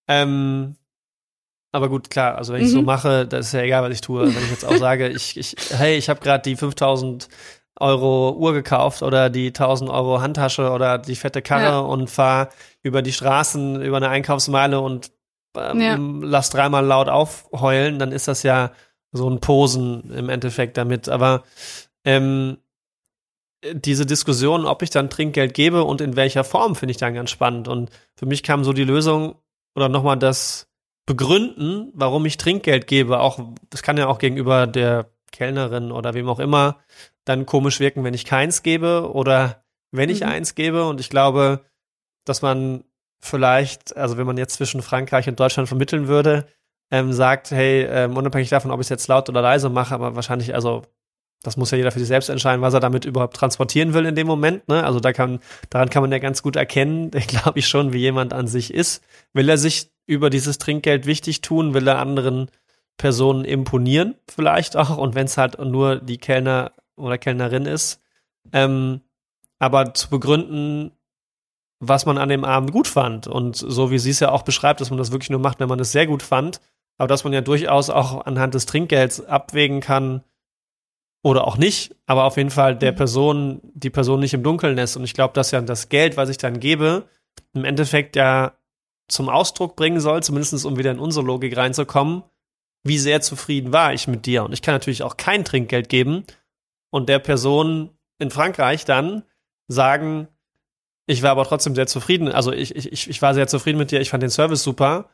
Ähm, 0.08 0.74
aber 1.70 1.88
gut, 1.88 2.10
klar, 2.10 2.36
also 2.36 2.52
wenn 2.52 2.62
ich 2.62 2.68
mhm. 2.68 2.72
so 2.72 2.82
mache, 2.82 3.26
das 3.26 3.46
ist 3.46 3.52
ja 3.52 3.62
egal, 3.62 3.82
was 3.84 3.92
ich 3.92 4.00
tue. 4.00 4.22
Wenn 4.22 4.42
ich 4.42 4.50
jetzt 4.50 4.64
auch 4.64 4.76
sage, 4.76 5.08
ich, 5.14 5.36
ich, 5.36 5.54
hey, 5.70 5.96
ich 5.96 6.08
habe 6.08 6.20
gerade 6.20 6.42
die 6.42 6.56
5000 6.56 7.28
Euro 7.80 8.32
Uhr 8.32 8.54
gekauft 8.54 9.02
oder 9.02 9.30
die 9.30 9.48
1000 9.48 9.88
Euro 9.88 10.20
Handtasche 10.20 10.70
oder 10.70 10.98
die 10.98 11.14
fette 11.14 11.42
Karre 11.42 11.62
ja. 11.62 11.78
und 11.78 12.10
fahre 12.10 12.48
über 12.82 13.02
die 13.02 13.12
Straßen, 13.12 13.80
über 13.82 13.98
eine 13.98 14.08
Einkaufsmeile 14.08 14.80
und 14.80 15.12
ähm, 15.58 15.80
ja. 15.80 15.96
lass 16.26 16.50
dreimal 16.50 16.84
laut 16.84 17.08
aufheulen, 17.08 17.98
dann 17.98 18.12
ist 18.12 18.28
das 18.28 18.42
ja 18.42 18.72
so 19.12 19.28
ein 19.28 19.40
Posen 19.40 20.12
im 20.12 20.28
Endeffekt 20.28 20.76
damit. 20.76 21.08
Aber 21.08 21.44
ähm, 22.04 22.58
diese 23.72 24.06
Diskussion, 24.06 24.66
ob 24.66 24.82
ich 24.82 24.90
dann 24.90 25.10
Trinkgeld 25.10 25.54
gebe 25.54 25.84
und 25.84 26.00
in 26.00 26.16
welcher 26.16 26.44
Form, 26.44 26.76
finde 26.76 26.92
ich 26.92 26.98
dann 26.98 27.14
ganz 27.14 27.30
spannend. 27.30 27.68
Und 27.68 27.90
für 28.16 28.26
mich 28.26 28.42
kam 28.42 28.64
so 28.64 28.72
die 28.72 28.84
Lösung 28.84 29.36
oder 29.74 29.88
nochmal 29.88 30.18
das 30.18 30.68
Begründen, 31.06 31.90
warum 31.94 32.26
ich 32.26 32.36
Trinkgeld 32.36 32.86
gebe. 32.86 33.20
Auch, 33.20 33.40
das 33.70 33.82
kann 33.82 33.96
ja 33.96 34.06
auch 34.06 34.18
gegenüber 34.18 34.66
der 34.66 35.10
Kellnerin 35.32 35.90
oder 35.90 36.14
wem 36.14 36.28
auch 36.28 36.38
immer 36.38 36.78
dann 37.24 37.46
komisch 37.46 37.80
wirken, 37.80 38.04
wenn 38.04 38.14
ich 38.14 38.24
keins 38.24 38.62
gebe 38.62 39.10
oder 39.12 39.62
wenn 39.90 40.10
ich 40.10 40.20
mhm. 40.20 40.28
eins 40.28 40.54
gebe. 40.54 40.86
Und 40.86 41.00
ich 41.00 41.10
glaube, 41.10 41.64
dass 42.24 42.42
man 42.42 42.84
vielleicht, 43.20 43.96
also 43.96 44.16
wenn 44.16 44.26
man 44.26 44.38
jetzt 44.38 44.54
zwischen 44.54 44.82
Frankreich 44.82 45.28
und 45.28 45.38
Deutschland 45.40 45.68
vermitteln 45.68 46.08
würde, 46.08 46.46
ähm, 46.90 47.12
sagt, 47.12 47.50
hey, 47.50 47.84
ähm, 47.84 48.16
unabhängig 48.16 48.48
davon, 48.48 48.70
ob 48.70 48.80
ich 48.80 48.86
es 48.86 48.90
jetzt 48.90 49.08
laut 49.08 49.28
oder 49.28 49.42
leise 49.42 49.68
mache, 49.68 49.94
aber 49.94 50.16
wahrscheinlich, 50.16 50.54
also 50.54 50.84
das 51.42 51.56
muss 51.56 51.70
ja 51.70 51.78
jeder 51.78 51.92
für 51.92 51.98
sich 51.98 52.08
selbst 52.08 52.28
entscheiden, 52.30 52.62
was 52.62 52.74
er 52.74 52.80
damit 52.80 53.04
überhaupt 53.04 53.36
transportieren 53.36 53.94
will 53.94 54.06
in 54.06 54.14
dem 54.14 54.26
Moment. 54.26 54.66
Ne? 54.68 54.84
Also 54.84 54.98
da 54.98 55.12
kann, 55.12 55.38
daran 55.70 55.88
kann 55.88 56.02
man 56.02 56.10
ja 56.10 56.18
ganz 56.18 56.42
gut 56.42 56.56
erkennen, 56.56 57.10
glaube 57.26 57.58
ich 57.58 57.68
schon, 57.68 57.92
wie 57.92 57.98
jemand 57.98 58.32
an 58.32 58.48
sich 58.48 58.74
ist. 58.74 59.04
Will 59.34 59.48
er 59.48 59.58
sich 59.58 59.90
über 60.06 60.30
dieses 60.30 60.58
Trinkgeld 60.58 61.06
wichtig 61.06 61.40
tun? 61.40 61.74
Will 61.74 61.86
er 61.86 61.98
anderen 61.98 62.50
Personen 62.96 63.44
imponieren 63.44 64.16
vielleicht 64.28 64.76
auch? 64.76 64.96
Und 64.96 65.14
wenn 65.14 65.26
es 65.26 65.36
halt 65.36 65.58
nur 65.58 65.96
die 65.96 66.18
Kellner 66.18 66.72
oder 66.96 67.18
Kellnerin 67.18 67.66
ist, 67.66 68.00
ähm, 68.52 69.02
aber 69.60 69.94
zu 69.94 70.10
begründen, 70.10 70.92
was 71.80 72.06
man 72.06 72.18
an 72.18 72.28
dem 72.28 72.44
Abend 72.44 72.72
gut 72.72 72.88
fand. 72.88 73.26
Und 73.26 73.56
so 73.56 73.90
wie 73.90 73.98
sie 73.98 74.10
es 74.10 74.20
ja 74.20 74.30
auch 74.30 74.42
beschreibt, 74.42 74.80
dass 74.80 74.90
man 74.90 74.98
das 74.98 75.12
wirklich 75.12 75.30
nur 75.30 75.40
macht, 75.40 75.60
wenn 75.60 75.68
man 75.68 75.80
es 75.80 75.92
sehr 75.92 76.06
gut 76.06 76.22
fand, 76.22 76.60
aber 76.98 77.08
dass 77.08 77.24
man 77.24 77.32
ja 77.32 77.40
durchaus 77.40 77.90
auch 77.90 78.26
anhand 78.26 78.54
des 78.54 78.66
Trinkgelds 78.66 79.24
abwägen 79.24 79.80
kann 79.80 80.24
oder 81.22 81.46
auch 81.46 81.56
nicht, 81.56 81.94
aber 82.06 82.24
auf 82.24 82.36
jeden 82.36 82.50
Fall 82.50 82.76
der 82.76 82.92
mhm. 82.92 82.96
Person, 82.96 83.60
die 83.74 83.90
Person 83.90 84.20
nicht 84.20 84.34
im 84.34 84.42
Dunkeln 84.42 84.76
lässt. 84.76 84.96
Und 84.96 85.04
ich 85.04 85.14
glaube, 85.14 85.34
dass 85.34 85.50
ja 85.50 85.60
das 85.60 85.88
Geld, 85.88 86.16
was 86.16 86.28
ich 86.28 86.38
dann 86.38 86.60
gebe, 86.60 87.08
im 87.54 87.64
Endeffekt 87.64 88.16
ja 88.16 88.52
zum 89.08 89.28
Ausdruck 89.28 89.74
bringen 89.76 90.00
soll, 90.00 90.22
zumindest 90.22 90.64
um 90.64 90.76
wieder 90.76 90.90
in 90.90 90.98
unsere 90.98 91.24
Logik 91.24 91.56
reinzukommen, 91.56 92.22
wie 92.84 92.98
sehr 92.98 93.20
zufrieden 93.20 93.72
war 93.72 93.92
ich 93.94 94.06
mit 94.06 94.26
dir. 94.26 94.44
Und 94.44 94.52
ich 94.52 94.62
kann 94.62 94.74
natürlich 94.74 95.02
auch 95.02 95.16
kein 95.16 95.44
Trinkgeld 95.44 95.88
geben 95.88 96.24
und 96.90 97.08
der 97.08 97.18
Person 97.18 97.90
in 98.18 98.30
Frankreich 98.30 98.84
dann 98.84 99.22
sagen, 99.68 100.28
ich 101.08 101.22
war 101.22 101.30
aber 101.30 101.44
trotzdem 101.44 101.74
sehr 101.74 101.86
zufrieden. 101.86 102.28
Also 102.28 102.52
ich, 102.52 102.76
ich, 102.76 103.08
ich 103.08 103.22
war 103.22 103.32
sehr 103.32 103.48
zufrieden 103.48 103.78
mit 103.78 103.90
dir, 103.90 104.00
ich 104.00 104.10
fand 104.10 104.22
den 104.22 104.30
Service 104.30 104.62
super. 104.62 105.08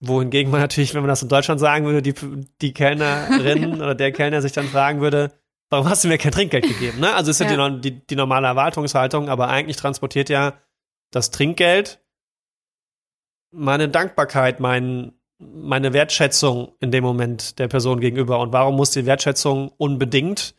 Wohingegen 0.00 0.50
man 0.50 0.60
natürlich, 0.60 0.94
wenn 0.94 1.02
man 1.02 1.08
das 1.08 1.22
in 1.22 1.28
Deutschland 1.28 1.60
sagen 1.60 1.84
würde, 1.84 2.00
die, 2.00 2.14
die 2.62 2.72
Kellnerin 2.72 3.74
oder 3.82 3.94
der 3.94 4.12
Kellner 4.12 4.40
sich 4.40 4.52
dann 4.52 4.66
fragen 4.66 5.02
würde, 5.02 5.32
warum 5.68 5.88
hast 5.88 6.04
du 6.04 6.08
mir 6.08 6.16
kein 6.16 6.32
Trinkgeld 6.32 6.66
gegeben? 6.66 7.00
Ne? 7.00 7.14
Also 7.14 7.30
ist 7.30 7.40
ja, 7.40 7.50
ja 7.50 7.70
die, 7.70 7.90
die, 7.90 8.06
die 8.06 8.16
normale 8.16 8.46
Erwartungshaltung, 8.46 9.28
aber 9.28 9.48
eigentlich 9.48 9.76
transportiert 9.76 10.30
ja 10.30 10.54
das 11.10 11.30
Trinkgeld 11.30 12.00
meine 13.50 13.88
Dankbarkeit, 13.90 14.58
mein, 14.58 15.12
meine 15.38 15.92
Wertschätzung 15.92 16.72
in 16.80 16.90
dem 16.90 17.04
Moment 17.04 17.58
der 17.58 17.68
Person 17.68 18.00
gegenüber. 18.00 18.38
Und 18.40 18.54
warum 18.54 18.76
muss 18.76 18.90
die 18.90 19.06
Wertschätzung 19.06 19.70
unbedingt 19.76 20.54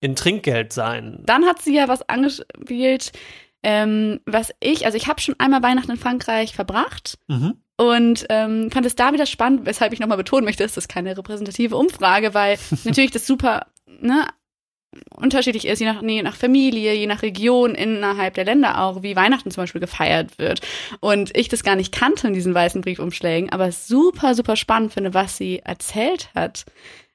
in 0.00 0.14
Trinkgeld 0.14 0.72
sein? 0.72 1.22
Dann 1.24 1.44
hat 1.46 1.62
sie 1.62 1.74
ja 1.74 1.88
was 1.88 2.08
angespielt, 2.08 3.12
ähm, 3.62 4.20
was 4.26 4.52
ich, 4.60 4.86
also 4.86 4.96
ich 4.96 5.06
habe 5.08 5.20
schon 5.20 5.34
einmal 5.38 5.62
Weihnachten 5.62 5.92
in 5.92 5.96
Frankreich 5.96 6.54
verbracht. 6.54 7.18
Mhm. 7.26 7.54
Und 7.76 8.26
ähm, 8.28 8.70
fand 8.72 8.86
es 8.86 8.96
da 8.96 9.12
wieder 9.12 9.26
spannend, 9.26 9.64
weshalb 9.64 9.92
ich 9.92 10.00
nochmal 10.00 10.16
betonen 10.16 10.44
möchte, 10.44 10.64
ist 10.64 10.76
das 10.76 10.88
keine 10.88 11.16
repräsentative 11.16 11.76
Umfrage, 11.76 12.34
weil 12.34 12.58
natürlich 12.84 13.12
das 13.12 13.26
super 13.26 13.66
ne, 13.86 14.26
unterschiedlich 15.14 15.66
ist, 15.66 15.78
je 15.80 15.86
nach, 15.86 16.02
je 16.02 16.22
nach 16.22 16.34
Familie, 16.34 16.94
je 16.94 17.06
nach 17.06 17.22
Region 17.22 17.74
innerhalb 17.74 18.34
der 18.34 18.44
Länder 18.44 18.82
auch, 18.82 19.02
wie 19.02 19.16
Weihnachten 19.16 19.50
zum 19.50 19.62
Beispiel 19.62 19.80
gefeiert 19.80 20.38
wird. 20.38 20.60
Und 21.00 21.36
ich 21.36 21.48
das 21.48 21.62
gar 21.62 21.76
nicht 21.76 21.92
kannte 21.92 22.26
in 22.26 22.34
diesen 22.34 22.54
weißen 22.54 22.80
Briefumschlägen, 22.80 23.50
aber 23.50 23.70
super, 23.70 24.34
super 24.34 24.56
spannend 24.56 24.92
finde, 24.92 25.14
was 25.14 25.36
sie 25.36 25.60
erzählt 25.60 26.30
hat. 26.34 26.64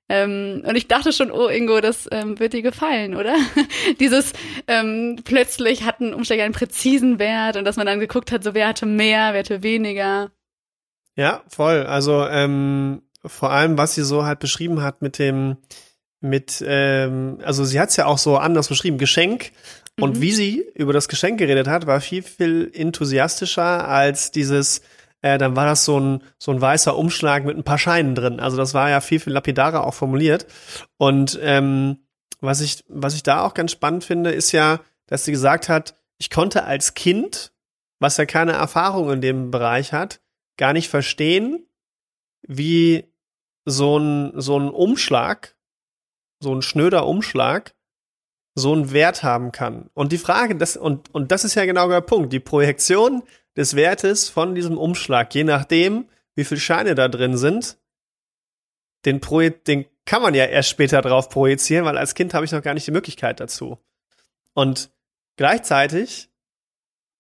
Ähm, 0.10 0.64
und 0.68 0.76
ich 0.76 0.88
dachte 0.88 1.14
schon, 1.14 1.32
oh 1.32 1.48
Ingo, 1.48 1.80
das 1.80 2.08
ähm, 2.12 2.40
wird 2.40 2.54
dir 2.54 2.62
gefallen, 2.62 3.16
oder? 3.16 3.36
Dieses 4.00 4.34
ähm, 4.68 5.22
plötzlich 5.24 5.84
hatten 5.86 6.14
Umschläge 6.14 6.44
einen 6.44 6.54
präzisen 6.54 7.20
Wert 7.20 7.56
und 7.56 7.66
dass 7.66 7.78
man 7.78 7.86
dann 7.86 8.00
geguckt 8.00 8.32
hat, 8.32 8.44
so 8.44 8.54
wer 8.54 8.68
hatte 8.68 8.86
mehr, 8.86 9.34
wer 9.34 9.40
hatte 9.40 9.64
weniger. 9.64 10.32
Ja, 11.16 11.44
voll. 11.48 11.86
Also 11.86 12.28
ähm, 12.28 13.04
vor 13.26 13.52
allem, 13.52 13.78
was 13.78 13.96
sie 13.96 14.04
so 14.04 14.26
halt 14.26 14.40
beschrieben 14.40 14.82
hat 14.82 15.02
mit 15.02 15.20
dem, 15.20 15.58
mit, 16.20 16.64
ähm, 16.66 17.40
also 17.44 17.64
sie 17.64 17.80
hat 17.80 17.90
es 17.90 17.96
ja 17.96 18.06
auch 18.06 18.18
so 18.18 18.38
anders 18.38 18.68
beschrieben, 18.68 18.98
Geschenk. 18.98 19.52
Und 20.00 20.18
mhm. 20.18 20.22
wie 20.22 20.32
sie 20.32 20.66
über 20.74 20.92
das 20.92 21.08
Geschenk 21.08 21.38
geredet 21.38 21.68
hat, 21.68 21.86
war 21.86 22.02
viel, 22.02 22.24
viel 22.24 22.72
enthusiastischer 22.74 23.88
als 23.88 24.32
dieses, 24.32 24.82
äh, 25.24 25.38
dann 25.38 25.56
war 25.56 25.66
das 25.66 25.86
so 25.86 26.00
ein, 26.00 26.22
so 26.38 26.52
ein 26.52 26.62
weißer 26.62 26.96
Umschlag 26.96 27.46
mit 27.46 27.58
ein 27.58 27.64
paar 27.64 27.80
Scheinen 27.80 28.14
drin. 28.14 28.40
Also 28.40 28.58
das 28.58 28.74
war 28.74 28.90
ja 28.90 29.02
viel, 29.02 29.20
viel 29.20 29.34
lapidarer 29.34 29.88
auch 29.88 29.94
formuliert. 29.94 30.46
Und 30.98 31.40
ähm, 31.42 32.06
was 32.42 32.60
ich, 32.60 32.84
was 32.90 33.16
ich 33.16 33.24
da 33.24 33.42
auch 33.42 33.54
ganz 33.54 33.72
spannend 33.72 34.04
finde, 34.04 34.32
ist 34.32 34.52
ja, 34.52 34.82
dass 35.08 35.24
sie 35.24 35.32
gesagt 35.32 35.70
hat, 35.70 35.96
ich 36.18 36.30
konnte 36.30 36.66
als 36.66 36.94
Kind, 36.94 37.54
was 38.00 38.18
ja 38.18 38.26
keine 38.26 38.52
Erfahrung 38.52 39.12
in 39.12 39.22
dem 39.22 39.50
Bereich 39.50 39.94
hat, 39.94 40.20
gar 40.58 40.74
nicht 40.74 40.90
verstehen, 40.90 41.66
wie 42.46 43.06
so 43.64 43.98
ein, 43.98 44.34
so 44.36 44.60
ein 44.60 44.70
Umschlag, 44.70 45.56
so 46.42 46.54
ein 46.54 46.62
schnöder 46.62 47.08
Umschlag, 47.08 47.74
so 48.56 48.74
einen 48.74 48.92
Wert 48.92 49.24
haben 49.24 49.54
kann. 49.54 49.90
Und 49.94 50.12
die 50.12 50.18
Frage, 50.18 50.58
das, 50.58 50.76
und, 50.76 51.16
und 51.16 51.32
das 51.32 51.46
ist 51.46 51.56
ja 51.56 51.64
genau 51.64 51.88
der 51.88 52.02
Punkt, 52.02 52.34
die 52.34 52.42
Projektion 52.42 53.24
des 53.56 53.76
Wertes 53.76 54.30
von 54.30 54.56
diesem 54.56 54.78
Umschlag, 54.78 55.34
je 55.36 55.44
nachdem, 55.44 56.10
wie 56.36 56.44
viele 56.44 56.60
Scheine 56.60 56.96
da 56.96 57.08
drin 57.08 57.38
sind, 57.38 57.78
den, 59.06 59.20
Proje 59.20 59.52
den 59.52 59.86
kann 60.06 60.22
man 60.22 60.34
ja 60.34 60.46
erst 60.46 60.70
später 60.70 61.02
drauf 61.02 61.30
projizieren, 61.30 61.86
weil 61.86 61.98
als 61.98 62.16
Kind 62.16 62.34
habe 62.34 62.46
ich 62.46 62.52
noch 62.52 62.62
gar 62.62 62.74
nicht 62.74 62.88
die 62.88 62.92
Möglichkeit 62.92 63.40
dazu. 63.40 63.78
Und 64.54 64.92
gleichzeitig 65.38 66.30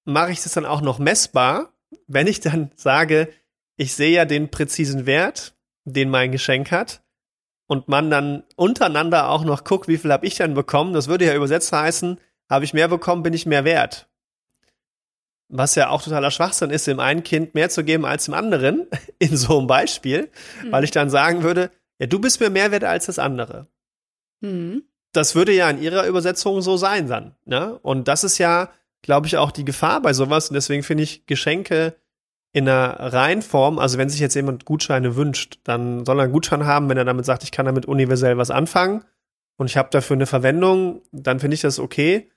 mache 0.06 0.32
ich 0.32 0.44
das 0.44 0.54
dann 0.54 0.66
auch 0.66 0.82
noch 0.82 1.00
messbar, 1.00 1.74
wenn 2.08 2.28
ich 2.28 2.40
dann 2.40 2.72
sage, 2.76 3.30
ich 3.78 3.96
sehe 3.96 4.12
ja 4.12 4.26
den 4.26 4.50
präzisen 4.50 5.06
Wert, 5.06 5.56
den 5.86 6.10
mein 6.10 6.32
Geschenk 6.32 6.72
hat, 6.72 7.02
und 7.68 7.88
man 7.88 8.10
dann 8.10 8.44
untereinander 8.56 9.30
auch 9.30 9.44
noch 9.44 9.64
guckt, 9.64 9.88
wie 9.88 9.98
viel 9.98 10.12
habe 10.12 10.26
ich 10.26 10.36
denn 10.36 10.54
bekommen, 10.54 10.94
das 10.94 11.08
würde 11.08 11.26
ja 11.26 11.36
übersetzt 11.36 11.72
heißen, 11.72 12.20
habe 12.50 12.66
ich 12.66 12.74
mehr 12.74 12.88
bekommen, 12.88 13.24
bin 13.24 13.34
ich 13.34 13.46
mehr 13.46 13.64
wert. 13.64 14.10
Was 15.56 15.76
ja 15.76 15.90
auch 15.90 16.02
totaler 16.02 16.32
Schwachsinn 16.32 16.70
ist, 16.70 16.88
dem 16.88 17.00
einen 17.00 17.24
Kind 17.24 17.54
mehr 17.54 17.70
zu 17.70 17.84
geben 17.84 18.06
als 18.06 18.26
dem 18.26 18.34
anderen, 18.34 18.88
in 19.20 19.38
so 19.38 19.58
einem 19.58 19.68
Beispiel, 19.68 20.30
mhm. 20.64 20.72
weil 20.72 20.84
ich 20.84 20.92
dann 20.92 21.10
sagen 21.10 21.44
würde, 21.44 21.72
ja, 22.00 22.08
du 22.08 22.20
bist 22.20 22.40
mir 22.40 22.50
mehr 22.50 22.72
wert 22.72 22.84
als 22.84 23.06
das 23.06 23.20
andere. 23.20 23.68
Mhm. 24.42 24.84
Das 25.12 25.36
würde 25.36 25.54
ja 25.54 25.70
in 25.70 25.82
ihrer 25.82 26.08
Übersetzung 26.08 26.62
so 26.62 26.76
sein 26.76 27.08
dann. 27.08 27.36
Ne? 27.46 27.78
Und 27.84 28.08
das 28.08 28.24
ist 28.24 28.40
ja 28.40 28.72
glaube 29.04 29.28
ich, 29.28 29.38
auch 29.38 29.52
die 29.52 29.66
Gefahr 29.66 30.02
bei 30.02 30.14
sowas. 30.14 30.50
Und 30.50 30.56
deswegen 30.56 30.82
finde 30.82 31.04
ich 31.04 31.28
Geschenke 31.28 31.96
in 32.52 32.68
einer 32.68 33.14
Reihenform, 33.14 33.80
also 33.80 33.98
wenn 33.98 34.10
sich 34.10 34.20
jetzt 34.20 34.36
jemand 34.36 34.66
Gutscheine 34.66 35.16
wünscht, 35.16 35.60
dann 35.64 36.06
soll 36.06 36.20
er 36.20 36.24
einen 36.24 36.34
Gutschein 36.34 36.66
haben, 36.66 36.88
wenn 36.90 36.98
er 36.98 37.06
damit 37.06 37.26
sagt, 37.26 37.44
ich 37.44 37.52
kann 37.52 37.66
damit 37.66 37.88
universell 37.88 38.38
was 38.38 38.52
anfangen 38.52 39.04
und 39.58 39.68
ich 39.68 39.76
habe 39.76 39.90
dafür 39.92 40.16
eine 40.16 40.28
Verwendung, 40.28 41.02
dann 41.12 41.40
finde 41.40 41.56
ich 41.56 41.62
das 41.62 41.80
okay. 41.80 42.30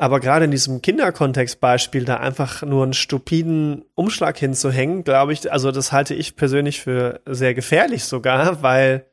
Aber 0.00 0.18
gerade 0.18 0.46
in 0.46 0.50
diesem 0.50 0.80
Kinderkontextbeispiel 0.80 2.06
da 2.06 2.16
einfach 2.16 2.62
nur 2.62 2.84
einen 2.84 2.94
stupiden 2.94 3.84
Umschlag 3.94 4.38
hinzuhängen, 4.38 5.04
glaube 5.04 5.34
ich, 5.34 5.52
also 5.52 5.72
das 5.72 5.92
halte 5.92 6.14
ich 6.14 6.36
persönlich 6.36 6.80
für 6.80 7.20
sehr 7.26 7.52
gefährlich 7.52 8.04
sogar, 8.04 8.62
weil 8.62 9.04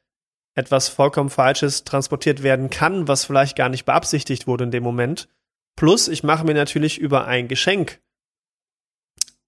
etwas 0.55 0.87
vollkommen 0.87 1.29
Falsches 1.29 1.83
transportiert 1.83 2.41
werden 2.41 2.69
kann, 2.69 3.05
was 3.09 3.25
vielleicht 3.25 3.57
gar 3.57 3.67
nicht 3.67 3.83
beabsichtigt 3.83 4.47
wurde 4.47 4.63
in 4.63 4.71
dem 4.71 4.83
Moment. 4.83 5.27
Plus, 5.75 6.07
ich 6.07 6.23
mache 6.23 6.45
mir 6.45 6.53
natürlich 6.53 6.99
über 6.99 7.27
ein 7.27 7.49
Geschenk 7.49 7.99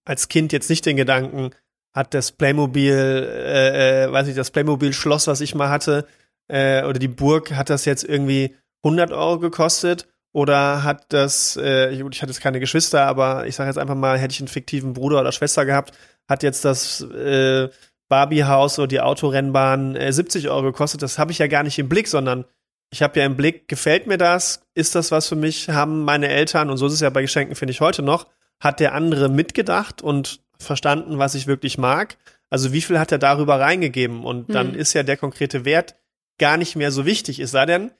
als 0.03 0.27
Kind 0.27 0.51
jetzt 0.51 0.69
nicht 0.69 0.85
den 0.85 0.97
Gedanken, 0.97 1.51
hat 1.93 2.13
das 2.13 2.33
Playmobil, 2.33 2.93
äh, 2.93 4.03
äh, 4.03 4.11
weiß 4.11 4.27
ich, 4.27 4.35
das 4.35 4.51
Playmobil-Schloss, 4.51 5.27
was 5.27 5.39
ich 5.39 5.55
mal 5.55 5.69
hatte, 5.69 6.05
äh, 6.49 6.83
oder 6.83 6.99
die 6.99 7.07
Burg, 7.07 7.53
hat 7.53 7.69
das 7.69 7.85
jetzt 7.85 8.03
irgendwie 8.03 8.57
100 8.83 9.13
Euro 9.13 9.39
gekostet? 9.39 10.05
Oder 10.31 10.83
hat 10.83 11.11
das, 11.11 11.57
äh, 11.57 11.91
ich 11.91 12.21
hatte 12.21 12.31
jetzt 12.31 12.41
keine 12.41 12.59
Geschwister, 12.59 13.05
aber 13.05 13.47
ich 13.47 13.55
sage 13.55 13.69
jetzt 13.69 13.79
einfach 13.79 13.95
mal, 13.95 14.17
hätte 14.17 14.33
ich 14.33 14.39
einen 14.39 14.47
fiktiven 14.47 14.93
Bruder 14.93 15.21
oder 15.21 15.31
Schwester 15.31 15.65
gehabt, 15.65 15.97
hat 16.27 16.43
jetzt 16.43 16.63
das 16.65 17.01
äh, 17.01 17.69
Barbie-Haus 18.09 18.77
oder 18.77 18.87
die 18.87 19.01
Autorennbahn 19.01 19.95
äh, 19.95 20.13
70 20.13 20.49
Euro 20.49 20.63
gekostet? 20.63 21.01
Das 21.01 21.17
habe 21.17 21.31
ich 21.31 21.39
ja 21.39 21.47
gar 21.47 21.63
nicht 21.63 21.79
im 21.79 21.89
Blick, 21.89 22.07
sondern 22.07 22.45
ich 22.91 23.01
habe 23.01 23.19
ja 23.19 23.25
im 23.25 23.37
Blick, 23.37 23.67
gefällt 23.67 24.07
mir 24.07 24.17
das? 24.17 24.61
Ist 24.75 24.95
das 24.95 25.11
was 25.11 25.27
für 25.27 25.35
mich? 25.35 25.69
Haben 25.69 26.03
meine 26.03 26.27
Eltern, 26.27 26.69
und 26.69 26.77
so 26.77 26.87
ist 26.87 26.93
es 26.93 26.99
ja 27.01 27.09
bei 27.09 27.21
Geschenken, 27.21 27.55
finde 27.55 27.71
ich 27.71 27.81
heute 27.81 28.01
noch, 28.01 28.27
hat 28.59 28.79
der 28.79 28.93
andere 28.93 29.29
mitgedacht 29.29 30.01
und 30.01 30.41
verstanden, 30.59 31.17
was 31.17 31.35
ich 31.35 31.47
wirklich 31.47 31.77
mag? 31.77 32.17
Also 32.49 32.73
wie 32.73 32.81
viel 32.81 32.99
hat 32.99 33.11
er 33.11 33.19
darüber 33.19 33.59
reingegeben? 33.59 34.23
Und 34.23 34.53
dann 34.53 34.73
hm. 34.73 34.79
ist 34.79 34.93
ja 34.93 35.03
der 35.03 35.17
konkrete 35.17 35.65
Wert 35.65 35.95
gar 36.39 36.57
nicht 36.57 36.75
mehr 36.75 36.91
so 36.91 37.05
wichtig. 37.05 37.39
Es 37.39 37.51
sei 37.51 37.65
denn, 37.65 37.91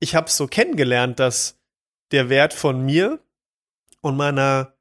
ich 0.00 0.14
habe 0.14 0.26
es 0.26 0.36
so 0.36 0.46
kennengelernt, 0.46 1.18
dass 1.18 1.58
der 2.12 2.28
Wert 2.28 2.54
von 2.54 2.84
mir 2.84 3.18
und 4.00 4.16
meiner 4.16 4.74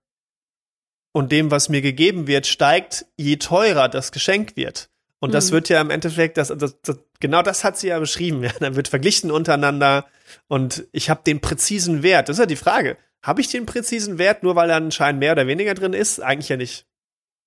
und 1.12 1.32
dem, 1.32 1.50
was 1.50 1.70
mir 1.70 1.82
gegeben 1.82 2.28
wird, 2.28 2.46
steigt, 2.46 3.06
je 3.16 3.38
teurer 3.38 3.88
das 3.88 4.12
Geschenk 4.12 4.58
wird. 4.58 4.90
Und 5.20 5.34
das 5.34 5.50
mhm. 5.50 5.54
wird 5.54 5.70
ja 5.70 5.80
im 5.80 5.90
Endeffekt, 5.90 6.38
das, 6.38 6.50
das, 6.50 6.82
das, 6.82 7.00
genau 7.22 7.42
das 7.42 7.64
hat 7.64 7.78
sie 7.78 7.88
ja 7.88 8.00
beschrieben. 8.00 8.44
Ja. 8.44 8.52
Dann 8.60 8.76
wird 8.76 8.90
verglichen 8.90 9.32
untereinander 9.32 10.06
und 10.48 10.86
ich 10.92 11.10
habe 11.10 11.22
den 11.26 11.40
präzisen 11.40 12.04
Wert. 12.04 12.28
Das 12.28 12.36
ist 12.36 12.42
ja 12.42 12.46
die 12.46 12.58
Frage. 12.58 12.98
Habe 13.24 13.42
ich 13.42 13.48
den 13.48 13.66
präzisen 13.66 14.18
Wert, 14.18 14.44
nur 14.44 14.56
weil 14.56 14.68
da 14.68 14.76
ein 14.76 14.92
Schein 14.92 15.18
mehr 15.18 15.32
oder 15.32 15.48
weniger 15.48 15.74
drin 15.74 15.94
ist? 15.94 16.20
Eigentlich 16.20 16.50
ja 16.50 16.58
nicht. 16.58 16.86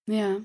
Ja. 0.07 0.39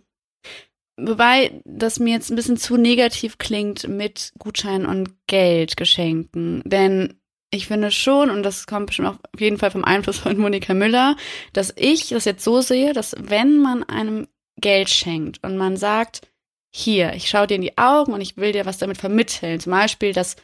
Wobei 0.97 1.61
das 1.65 1.99
mir 1.99 2.13
jetzt 2.13 2.29
ein 2.29 2.35
bisschen 2.35 2.57
zu 2.57 2.77
negativ 2.77 3.39
klingt 3.39 3.87
mit 3.87 4.33
Gutscheinen 4.37 4.85
und 4.85 5.15
Geldgeschenken. 5.27 6.61
Denn 6.65 7.19
ich 7.53 7.67
finde 7.67 7.91
schon, 7.91 8.31
und 8.31 8.41
das 8.41 8.65
kommt 8.65 8.87
bestimmt 8.87 9.09
auf 9.09 9.39
jeden 9.39 9.59
Fall 9.59 9.69
vom 9.69 9.85
Einfluss 9.85 10.17
von 10.17 10.37
Monika 10.37 10.73
Müller, 10.73 11.15
dass 11.53 11.71
ich 11.75 12.09
das 12.09 12.25
jetzt 12.25 12.43
so 12.43 12.61
sehe, 12.61 12.93
dass 12.93 13.15
wenn 13.19 13.59
man 13.59 13.83
einem 13.83 14.27
Geld 14.57 14.89
schenkt 14.89 15.43
und 15.43 15.57
man 15.57 15.77
sagt, 15.77 16.27
hier, 16.71 17.13
ich 17.13 17.29
schaue 17.29 17.45
dir 17.45 17.55
in 17.55 17.61
die 17.61 17.77
Augen 17.77 18.13
und 18.13 18.21
ich 18.21 18.37
will 18.37 18.53
dir 18.53 18.65
was 18.65 18.79
damit 18.79 18.97
vermitteln. 18.97 19.59
Zum 19.59 19.71
Beispiel, 19.71 20.13
dass 20.13 20.35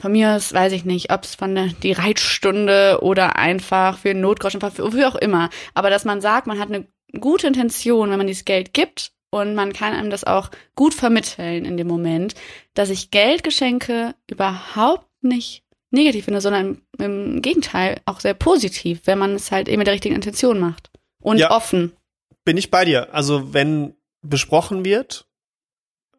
von 0.00 0.10
mir 0.10 0.30
aus, 0.34 0.52
weiß 0.52 0.72
ich 0.72 0.84
nicht, 0.84 1.12
ob 1.12 1.22
es 1.22 1.36
von 1.36 1.54
der 1.54 1.68
die 1.68 1.92
Reitstunde 1.92 2.98
oder 3.02 3.36
einfach 3.36 3.98
für 3.98 4.14
Notgroschen, 4.14 4.60
für, 4.60 4.72
für 4.72 5.08
auch 5.08 5.14
immer. 5.14 5.50
Aber 5.74 5.90
dass 5.90 6.04
man 6.04 6.20
sagt, 6.20 6.48
man 6.48 6.58
hat 6.58 6.70
eine 6.70 6.88
gute 7.20 7.46
Intention, 7.46 8.10
wenn 8.10 8.18
man 8.18 8.26
dieses 8.26 8.44
Geld 8.44 8.74
gibt 8.74 9.12
und 9.30 9.54
man 9.54 9.72
kann 9.72 9.94
einem 9.94 10.10
das 10.10 10.24
auch 10.24 10.50
gut 10.74 10.94
vermitteln 10.94 11.64
in 11.64 11.76
dem 11.76 11.86
Moment, 11.86 12.34
dass 12.74 12.90
ich 12.90 13.12
Geldgeschenke 13.12 14.16
überhaupt 14.28 15.06
nicht 15.22 15.62
negativ 15.90 16.24
finde, 16.24 16.40
sondern 16.40 16.82
im 16.98 17.40
Gegenteil 17.42 18.00
auch 18.04 18.20
sehr 18.20 18.34
positiv, 18.34 19.02
wenn 19.04 19.18
man 19.18 19.34
es 19.34 19.50
halt 19.50 19.68
eben 19.68 19.78
mit 19.78 19.86
der 19.86 19.94
richtigen 19.94 20.14
Intention 20.14 20.58
macht. 20.58 20.90
Und 21.20 21.38
ja, 21.38 21.50
offen. 21.50 21.92
Bin 22.44 22.56
ich 22.56 22.70
bei 22.70 22.84
dir. 22.84 23.14
Also 23.14 23.52
wenn 23.54 23.94
besprochen 24.22 24.84
wird, 24.84 25.26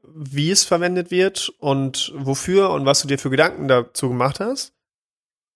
wie 0.03 0.51
es 0.51 0.63
verwendet 0.63 1.11
wird 1.11 1.49
und 1.59 2.11
wofür 2.15 2.71
und 2.71 2.85
was 2.85 3.01
du 3.01 3.07
dir 3.07 3.19
für 3.19 3.29
Gedanken 3.29 3.67
dazu 3.67 4.09
gemacht 4.09 4.39
hast, 4.39 4.73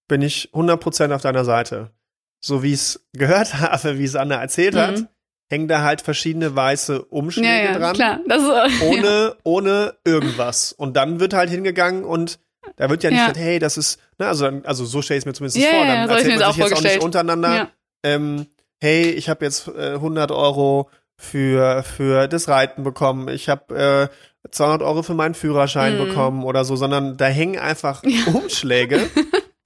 bin 0.08 0.22
ich 0.22 0.50
100% 0.54 1.14
auf 1.14 1.22
deiner 1.22 1.46
Seite. 1.46 1.92
So 2.40 2.62
wie 2.62 2.74
ich 2.74 2.80
es 2.80 3.08
gehört 3.14 3.54
habe, 3.60 3.98
wie 3.98 4.04
es 4.04 4.16
Anna 4.16 4.36
erzählt 4.36 4.76
mhm. 4.76 4.80
hat, 4.80 5.08
hängen 5.50 5.68
da 5.68 5.84
halt 5.84 6.02
verschiedene 6.02 6.56
weiße 6.56 7.04
Umschläge 7.06 7.48
ja, 7.48 7.64
ja, 7.64 7.80
dran. 7.80 7.96
Klar. 7.96 8.20
Das, 8.28 8.44
äh, 8.44 8.86
ohne, 8.86 9.36
ohne 9.44 9.96
irgendwas. 10.04 10.74
Und 10.74 10.96
dann 10.96 11.20
wird 11.20 11.34
halt 11.34 11.50
hingegangen 11.50 12.04
und 12.04 12.40
da 12.76 12.90
wird 12.90 13.04
ja 13.04 13.10
nicht 13.10 13.20
gesagt, 13.20 13.38
hey, 13.38 13.60
das 13.60 13.78
ist, 13.78 14.00
ne, 14.18 14.28
also, 14.28 14.46
also 14.64 14.86
so 14.86 15.02
stelle 15.02 15.18
ich 15.18 15.24
es 15.24 15.26
mir 15.26 15.34
zumindest 15.34 15.60
vor. 15.60 15.86
Dann 15.86 16.10
erzählt 16.10 16.40
man 16.40 16.54
sich 16.54 16.58
jetzt 16.58 16.74
auch 16.74 16.82
nicht 16.82 17.04
untereinander, 17.04 17.72
ähm, 18.04 18.48
hey, 18.82 19.12
ich 19.12 19.30
habe 19.30 19.46
jetzt 19.46 19.68
äh, 19.68 19.94
100 19.94 20.32
Euro 20.32 20.90
für, 21.16 21.84
für 21.84 22.28
das 22.28 22.48
Reiten 22.48 22.84
bekommen, 22.84 23.28
ich 23.30 23.50
habe 23.50 24.10
äh, 24.12 24.48
200 24.52 24.82
Euro 24.82 25.04
für 25.04 25.14
meinen 25.14 25.36
Führerschein 25.36 25.98
mhm. 25.98 26.08
bekommen 26.08 26.44
oder 26.44 26.66
so, 26.66 26.76
sondern 26.76 27.18
da 27.18 27.28
hängen 27.28 27.60
einfach 27.60 28.04
Umschläge, 28.34 29.00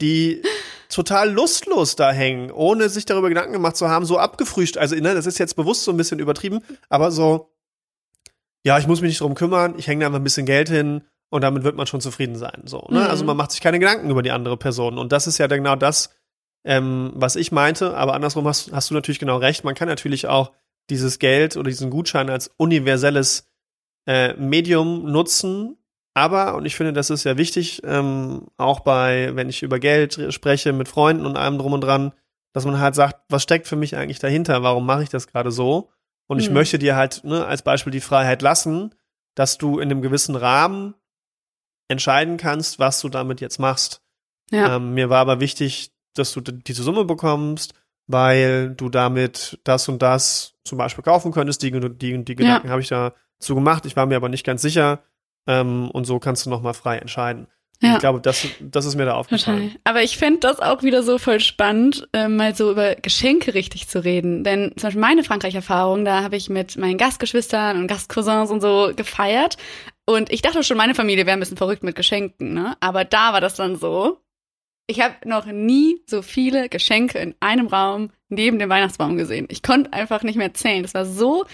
die 0.01 0.43
total 0.89 1.31
lustlos 1.31 1.95
da 1.95 2.11
hängen, 2.11 2.51
ohne 2.51 2.89
sich 2.89 3.05
darüber 3.05 3.29
Gedanken 3.29 3.53
gemacht 3.53 3.75
zu 3.75 3.89
haben, 3.89 4.05
so 4.05 4.17
abgefrühstückt. 4.17 4.81
Also, 4.81 4.95
ne, 4.95 5.15
das 5.15 5.25
ist 5.25 5.39
jetzt 5.39 5.55
bewusst 5.55 5.83
so 5.83 5.91
ein 5.91 5.97
bisschen 5.97 6.19
übertrieben, 6.19 6.61
aber 6.89 7.11
so, 7.11 7.51
ja, 8.63 8.77
ich 8.77 8.87
muss 8.87 9.01
mich 9.01 9.09
nicht 9.09 9.21
drum 9.21 9.35
kümmern, 9.35 9.75
ich 9.77 9.87
hänge 9.87 10.01
da 10.01 10.07
einfach 10.07 10.19
ein 10.19 10.23
bisschen 10.23 10.45
Geld 10.45 10.69
hin 10.69 11.01
und 11.29 11.43
damit 11.43 11.63
wird 11.63 11.75
man 11.75 11.87
schon 11.87 12.01
zufrieden 12.01 12.35
sein. 12.35 12.61
So, 12.65 12.87
ne? 12.89 13.01
Mhm. 13.01 13.07
Also 13.07 13.25
man 13.25 13.37
macht 13.37 13.51
sich 13.51 13.61
keine 13.61 13.79
Gedanken 13.79 14.09
über 14.09 14.21
die 14.21 14.31
andere 14.31 14.57
Person. 14.57 14.97
Und 14.97 15.11
das 15.11 15.27
ist 15.27 15.37
ja 15.37 15.47
genau 15.47 15.75
das, 15.75 16.15
ähm, 16.65 17.11
was 17.15 17.35
ich 17.35 17.51
meinte, 17.51 17.95
aber 17.95 18.13
andersrum 18.13 18.47
hast, 18.47 18.71
hast 18.71 18.89
du 18.89 18.93
natürlich 18.93 19.19
genau 19.19 19.37
recht. 19.37 19.63
Man 19.63 19.75
kann 19.75 19.87
natürlich 19.87 20.27
auch 20.27 20.51
dieses 20.89 21.19
Geld 21.19 21.57
oder 21.57 21.69
diesen 21.69 21.89
Gutschein 21.89 22.29
als 22.29 22.49
universelles 22.57 23.49
äh, 24.05 24.33
Medium 24.33 25.11
nutzen, 25.11 25.77
aber, 26.17 26.55
und 26.55 26.65
ich 26.65 26.75
finde, 26.75 26.93
das 26.93 27.11
ist 27.11 27.25
ja 27.25 27.37
wichtig, 27.37 27.83
ähm, 27.83 28.47
auch 28.57 28.79
bei, 28.79 29.35
wenn 29.35 29.49
ich 29.49 29.61
über 29.61 29.77
Geld 29.77 30.33
spreche 30.33 30.73
mit 30.73 30.87
Freunden 30.87 31.27
und 31.27 31.37
allem 31.37 31.59
drum 31.59 31.73
und 31.73 31.81
dran, 31.81 32.11
dass 32.53 32.65
man 32.65 32.79
halt 32.79 32.95
sagt, 32.95 33.21
was 33.29 33.43
steckt 33.43 33.67
für 33.67 33.75
mich 33.75 33.95
eigentlich 33.95 34.17
dahinter? 34.17 34.63
Warum 34.63 34.83
mache 34.83 35.03
ich 35.03 35.09
das 35.09 35.27
gerade 35.27 35.51
so? 35.51 35.91
Und 36.25 36.39
ich 36.39 36.47
mhm. 36.47 36.55
möchte 36.55 36.79
dir 36.79 36.95
halt 36.95 37.23
ne, 37.23 37.45
als 37.45 37.61
Beispiel 37.61 37.91
die 37.91 38.01
Freiheit 38.01 38.41
lassen, 38.41 38.95
dass 39.35 39.59
du 39.59 39.77
in 39.77 39.91
einem 39.91 40.01
gewissen 40.01 40.35
Rahmen 40.35 40.95
entscheiden 41.87 42.37
kannst, 42.37 42.79
was 42.79 43.01
du 43.01 43.09
damit 43.09 43.41
jetzt 43.41 43.59
machst. 43.59 44.01
Ja. 44.51 44.75
Ähm, 44.75 44.93
mir 44.93 45.09
war 45.09 45.19
aber 45.19 45.39
wichtig, 45.39 45.91
dass 46.13 46.33
du 46.33 46.41
diese 46.41 46.83
Summe 46.83 47.05
bekommst, 47.05 47.73
weil 48.07 48.71
du 48.71 48.89
damit 48.89 49.59
das 49.63 49.87
und 49.89 50.01
das 50.01 50.53
zum 50.63 50.77
Beispiel 50.77 51.03
kaufen 51.03 51.31
könntest. 51.31 51.61
Die, 51.61 51.71
die, 51.71 52.23
die 52.23 52.35
Gedanken 52.35 52.67
ja. 52.67 52.71
habe 52.71 52.81
ich 52.81 52.87
dazu 52.87 53.55
gemacht. 53.55 53.85
Ich 53.85 53.95
war 53.95 54.05
mir 54.05 54.15
aber 54.15 54.29
nicht 54.29 54.45
ganz 54.45 54.61
sicher, 54.61 55.03
ähm, 55.47 55.89
und 55.91 56.05
so 56.05 56.19
kannst 56.19 56.45
du 56.45 56.49
nochmal 56.49 56.73
frei 56.73 56.97
entscheiden. 56.97 57.47
Ja. 57.81 57.93
Ich 57.93 57.99
glaube, 57.99 58.19
das, 58.19 58.47
das 58.59 58.85
ist 58.85 58.95
mir 58.95 59.05
da 59.05 59.13
aufgefallen. 59.13 59.69
Total. 59.69 59.79
Aber 59.83 60.01
ich 60.01 60.17
fände 60.17 60.39
das 60.39 60.59
auch 60.59 60.81
wieder 60.81 61.03
so 61.03 61.19
voll 61.19 61.39
spannend, 61.39 62.07
äh, 62.11 62.27
mal 62.27 62.55
so 62.55 62.71
über 62.71 62.95
Geschenke 62.95 63.53
richtig 63.53 63.87
zu 63.87 64.03
reden. 64.03 64.43
Denn 64.43 64.73
zum 64.75 64.87
Beispiel 64.87 65.01
meine 65.01 65.23
Frankreich-Erfahrung, 65.23 66.03
da 66.03 66.23
habe 66.23 66.35
ich 66.35 66.49
mit 66.49 66.75
meinen 66.77 66.97
Gastgeschwistern 66.97 67.77
und 67.77 67.87
Gastcousins 67.87 68.49
und 68.49 68.61
so 68.61 68.91
gefeiert. 68.95 69.57
Und 70.09 70.31
ich 70.31 70.41
dachte 70.41 70.63
schon, 70.63 70.77
meine 70.77 70.95
Familie 70.95 71.25
wäre 71.25 71.37
ein 71.37 71.39
bisschen 71.39 71.57
verrückt 71.57 71.83
mit 71.83 71.95
Geschenken, 71.95 72.53
ne? 72.53 72.77
Aber 72.79 73.03
da 73.05 73.33
war 73.33 73.41
das 73.41 73.55
dann 73.55 73.75
so. 73.75 74.19
Ich 74.89 75.01
habe 75.01 75.15
noch 75.25 75.45
nie 75.45 76.01
so 76.05 76.21
viele 76.21 76.69
Geschenke 76.69 77.19
in 77.19 77.35
einem 77.41 77.67
Raum 77.67 78.09
neben 78.29 78.57
dem 78.57 78.69
Weihnachtsbaum 78.69 79.17
gesehen. 79.17 79.47
Ich 79.49 79.61
konnte 79.61 79.91
einfach 79.91 80.23
nicht 80.23 80.37
mehr 80.37 80.53
zählen. 80.53 80.83
Das 80.83 80.93
war 80.93 81.05
so 81.05 81.45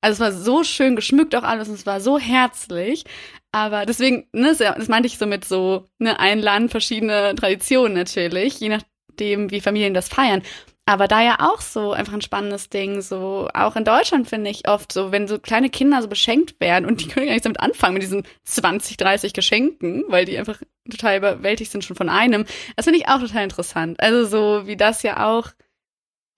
also 0.00 0.14
es 0.14 0.20
war 0.20 0.32
so 0.32 0.64
schön 0.64 0.96
geschmückt 0.96 1.34
auch 1.34 1.42
alles 1.42 1.68
und 1.68 1.74
es 1.74 1.86
war 1.86 2.00
so 2.00 2.18
herzlich. 2.18 3.04
Aber 3.52 3.84
deswegen, 3.84 4.28
ne, 4.32 4.54
das 4.56 4.88
meinte 4.88 5.06
ich 5.08 5.18
so 5.18 5.26
mit 5.26 5.44
so, 5.44 5.88
ne, 5.98 6.18
ein 6.18 6.40
Land, 6.40 6.70
verschiedene 6.70 7.34
Traditionen 7.34 7.94
natürlich, 7.94 8.60
je 8.60 8.68
nachdem, 8.68 9.50
wie 9.50 9.60
Familien 9.60 9.94
das 9.94 10.08
feiern. 10.08 10.42
Aber 10.86 11.06
da 11.06 11.22
ja 11.22 11.36
auch 11.38 11.60
so 11.60 11.92
einfach 11.92 12.14
ein 12.14 12.22
spannendes 12.22 12.68
Ding, 12.68 13.00
so 13.00 13.48
auch 13.54 13.76
in 13.76 13.84
Deutschland 13.84 14.28
finde 14.28 14.50
ich 14.50 14.66
oft 14.66 14.92
so, 14.92 15.12
wenn 15.12 15.28
so 15.28 15.38
kleine 15.38 15.70
Kinder 15.70 16.02
so 16.02 16.08
beschenkt 16.08 16.60
werden 16.60 16.84
und 16.84 17.00
die 17.00 17.06
können 17.08 17.26
gar 17.26 17.32
nichts 17.32 17.44
damit 17.44 17.60
anfangen 17.60 17.94
mit 17.94 18.02
diesen 18.02 18.24
20, 18.44 18.96
30 18.96 19.32
Geschenken, 19.32 20.04
weil 20.08 20.24
die 20.24 20.36
einfach 20.36 20.60
total 20.90 21.18
überwältigt 21.18 21.70
sind 21.70 21.84
schon 21.84 21.96
von 21.96 22.08
einem. 22.08 22.44
Das 22.76 22.86
finde 22.86 22.98
ich 22.98 23.08
auch 23.08 23.20
total 23.20 23.44
interessant. 23.44 24.00
Also 24.00 24.26
so 24.26 24.66
wie 24.66 24.76
das 24.76 25.02
ja 25.04 25.28
auch 25.28 25.50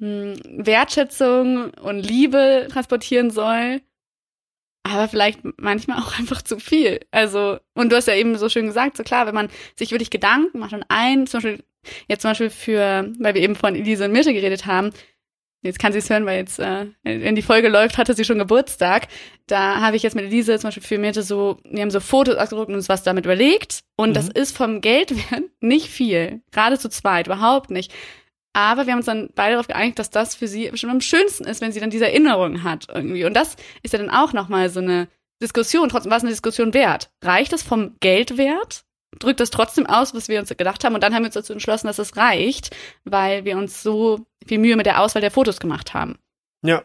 hm, 0.00 0.34
Wertschätzung 0.44 1.70
und 1.70 2.00
Liebe 2.00 2.68
transportieren 2.70 3.30
soll, 3.30 3.80
aber 4.82 5.08
vielleicht 5.08 5.40
manchmal 5.58 5.98
auch 6.00 6.12
einfach 6.18 6.42
zu 6.42 6.58
viel. 6.58 7.00
Also, 7.10 7.58
und 7.74 7.90
du 7.90 7.96
hast 7.96 8.08
ja 8.08 8.14
eben 8.14 8.36
so 8.36 8.48
schön 8.48 8.66
gesagt, 8.66 8.96
so 8.96 9.02
klar, 9.02 9.26
wenn 9.26 9.34
man 9.34 9.48
sich 9.76 9.90
wirklich 9.92 10.10
Gedanken 10.10 10.58
macht 10.58 10.72
und 10.72 10.84
ein, 10.88 11.26
zum 11.26 11.40
Beispiel, 11.40 11.64
jetzt 12.08 12.22
zum 12.22 12.30
Beispiel 12.30 12.50
für, 12.50 13.10
weil 13.18 13.34
wir 13.34 13.42
eben 13.42 13.54
von 13.54 13.74
Elise 13.74 14.04
und 14.04 14.12
Mirte 14.12 14.32
geredet 14.32 14.66
haben, 14.66 14.92
jetzt 15.62 15.78
kann 15.78 15.92
sie 15.92 15.98
es 15.98 16.10
hören, 16.10 16.26
weil 16.26 16.38
jetzt, 16.38 16.58
äh, 16.58 16.86
wenn 17.02 17.34
die 17.34 17.42
Folge 17.42 17.68
läuft, 17.68 17.96
hatte 17.96 18.14
sie 18.14 18.24
schon 18.24 18.38
Geburtstag. 18.38 19.08
Da 19.46 19.80
habe 19.80 19.96
ich 19.96 20.02
jetzt 20.02 20.14
mit 20.14 20.24
Elise 20.24 20.58
zum 20.58 20.68
Beispiel 20.68 20.82
für 20.82 20.98
Mirte 20.98 21.22
so, 21.22 21.58
wir 21.64 21.82
haben 21.82 21.90
so 21.90 22.00
Fotos 22.00 22.36
ausgedruckt 22.36 22.68
und 22.68 22.74
uns 22.74 22.88
was 22.88 23.02
damit 23.02 23.24
überlegt. 23.24 23.84
Und 23.96 24.10
mhm. 24.10 24.14
das 24.14 24.28
ist 24.28 24.56
vom 24.56 24.80
Geldwert 24.80 25.44
nicht 25.60 25.88
viel. 25.88 26.42
Gerade 26.50 26.78
zu 26.78 26.90
zweit, 26.90 27.26
überhaupt 27.26 27.70
nicht. 27.70 27.92
Aber 28.54 28.86
wir 28.86 28.92
haben 28.92 28.98
uns 28.98 29.06
dann 29.06 29.30
beide 29.34 29.52
darauf 29.52 29.68
geeinigt, 29.68 29.98
dass 29.98 30.10
das 30.10 30.34
für 30.34 30.46
sie 30.46 30.70
bestimmt 30.70 30.92
am 30.92 31.00
schönsten 31.00 31.44
ist, 31.44 31.62
wenn 31.62 31.72
sie 31.72 31.80
dann 31.80 31.90
diese 31.90 32.06
Erinnerung 32.06 32.62
hat 32.62 32.86
irgendwie. 32.92 33.24
Und 33.24 33.34
das 33.34 33.56
ist 33.82 33.92
ja 33.92 33.98
dann 33.98 34.10
auch 34.10 34.34
nochmal 34.34 34.68
so 34.68 34.80
eine 34.80 35.08
Diskussion. 35.40 35.88
Trotzdem 35.88 36.10
war 36.10 36.18
es 36.18 36.22
eine 36.22 36.32
Diskussion 36.32 36.74
wert. 36.74 37.10
Reicht 37.22 37.52
das 37.52 37.62
vom 37.62 37.96
Geldwert? 38.00 38.84
Drückt 39.18 39.40
das 39.40 39.50
trotzdem 39.50 39.86
aus, 39.86 40.14
was 40.14 40.28
wir 40.28 40.40
uns 40.40 40.48
gedacht 40.48 40.84
haben? 40.84 40.94
Und 40.94 41.02
dann 41.02 41.14
haben 41.14 41.22
wir 41.22 41.26
uns 41.28 41.34
dazu 41.34 41.52
entschlossen, 41.52 41.86
dass 41.86 41.98
es 41.98 42.16
reicht, 42.16 42.74
weil 43.04 43.44
wir 43.44 43.56
uns 43.56 43.82
so 43.82 44.20
viel 44.46 44.58
Mühe 44.58 44.76
mit 44.76 44.86
der 44.86 45.00
Auswahl 45.00 45.20
der 45.20 45.30
Fotos 45.30 45.60
gemacht 45.60 45.94
haben. 45.94 46.16
Ja. 46.62 46.82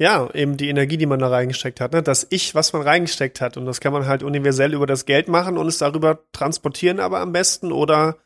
Ja, 0.00 0.32
eben 0.32 0.56
die 0.56 0.68
Energie, 0.68 0.96
die 0.96 1.06
man 1.06 1.18
da 1.18 1.28
reingesteckt 1.28 1.80
hat, 1.80 1.92
ne? 1.92 2.04
das 2.04 2.24
Ich, 2.30 2.54
was 2.54 2.72
man 2.72 2.82
reingesteckt 2.82 3.40
hat. 3.40 3.56
Und 3.56 3.66
das 3.66 3.80
kann 3.80 3.92
man 3.92 4.06
halt 4.06 4.22
universell 4.22 4.72
über 4.72 4.86
das 4.86 5.06
Geld 5.06 5.26
machen 5.26 5.58
und 5.58 5.66
es 5.66 5.78
darüber 5.78 6.20
transportieren, 6.30 7.00
aber 7.00 7.18
am 7.18 7.32
besten 7.32 7.72
oder 7.72 8.16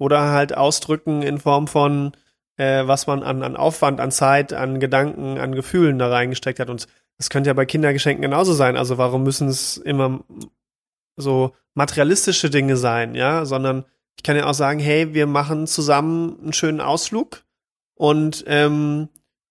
oder 0.00 0.32
halt 0.32 0.56
ausdrücken 0.56 1.22
in 1.22 1.38
Form 1.38 1.68
von, 1.68 2.12
äh, 2.56 2.86
was 2.86 3.06
man 3.06 3.22
an, 3.22 3.42
an 3.42 3.54
Aufwand, 3.54 4.00
an 4.00 4.10
Zeit, 4.10 4.52
an 4.52 4.80
Gedanken, 4.80 5.38
an 5.38 5.54
Gefühlen 5.54 5.98
da 5.98 6.08
reingesteckt 6.08 6.58
hat. 6.58 6.70
Und 6.70 6.88
das 7.18 7.28
könnte 7.28 7.48
ja 7.48 7.54
bei 7.54 7.66
Kindergeschenken 7.66 8.22
genauso 8.22 8.54
sein. 8.54 8.78
Also 8.78 8.96
warum 8.96 9.22
müssen 9.22 9.48
es 9.48 9.76
immer 9.76 10.24
so 11.20 11.54
materialistische 11.74 12.50
Dinge 12.50 12.76
sein, 12.76 13.14
ja? 13.14 13.44
Sondern 13.44 13.84
ich 14.16 14.22
kann 14.22 14.36
ja 14.36 14.46
auch 14.46 14.54
sagen, 14.54 14.80
hey, 14.80 15.14
wir 15.14 15.26
machen 15.26 15.66
zusammen 15.66 16.38
einen 16.42 16.52
schönen 16.52 16.80
Ausflug 16.80 17.42
und 17.94 18.44
ähm, 18.46 19.08